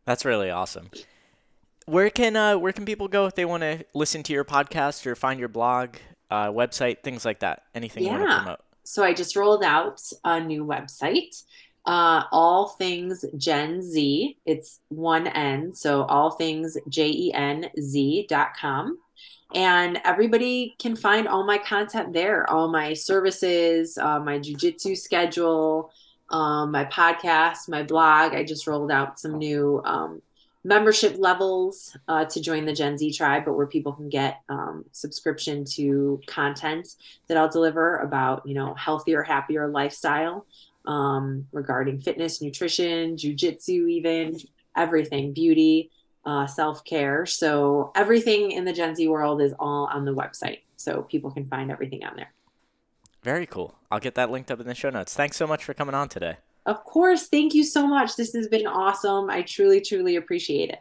[0.06, 0.90] That's really awesome.
[1.86, 5.06] Where can uh, where can people go if they want to listen to your podcast
[5.06, 5.98] or find your blog,
[6.32, 7.64] uh, website, things like that?
[7.76, 8.14] Anything yeah.
[8.14, 8.60] you want to promote?
[8.84, 11.44] So I just rolled out a new website.
[11.88, 14.38] Uh, all things Jen Z.
[14.46, 15.74] It's one N.
[15.74, 19.00] So all things J E N Z dot com
[19.56, 25.92] and everybody can find all my content there all my services uh, my jujitsu schedule
[26.30, 30.22] um, my podcast my blog i just rolled out some new um,
[30.66, 34.84] membership levels uh, to join the Jen Z tribe but where people can get um,
[34.92, 36.90] subscription to content
[37.28, 40.46] that i'll deliver about you know healthier happier lifestyle
[40.88, 44.38] um, regarding fitness nutrition jujitsu even
[44.76, 45.92] everything beauty
[46.28, 47.26] uh, self care.
[47.26, 50.60] So everything in the Jen Z world is all on the website.
[50.76, 52.34] So people can find everything on there.
[53.24, 53.76] Very cool.
[53.90, 55.14] I'll get that linked up in the show notes.
[55.14, 56.38] Thanks so much for coming on today.
[56.66, 57.28] Of course.
[57.28, 58.18] Thank you so much.
[58.18, 59.30] This has been awesome.
[59.30, 60.80] I truly, truly appreciate it.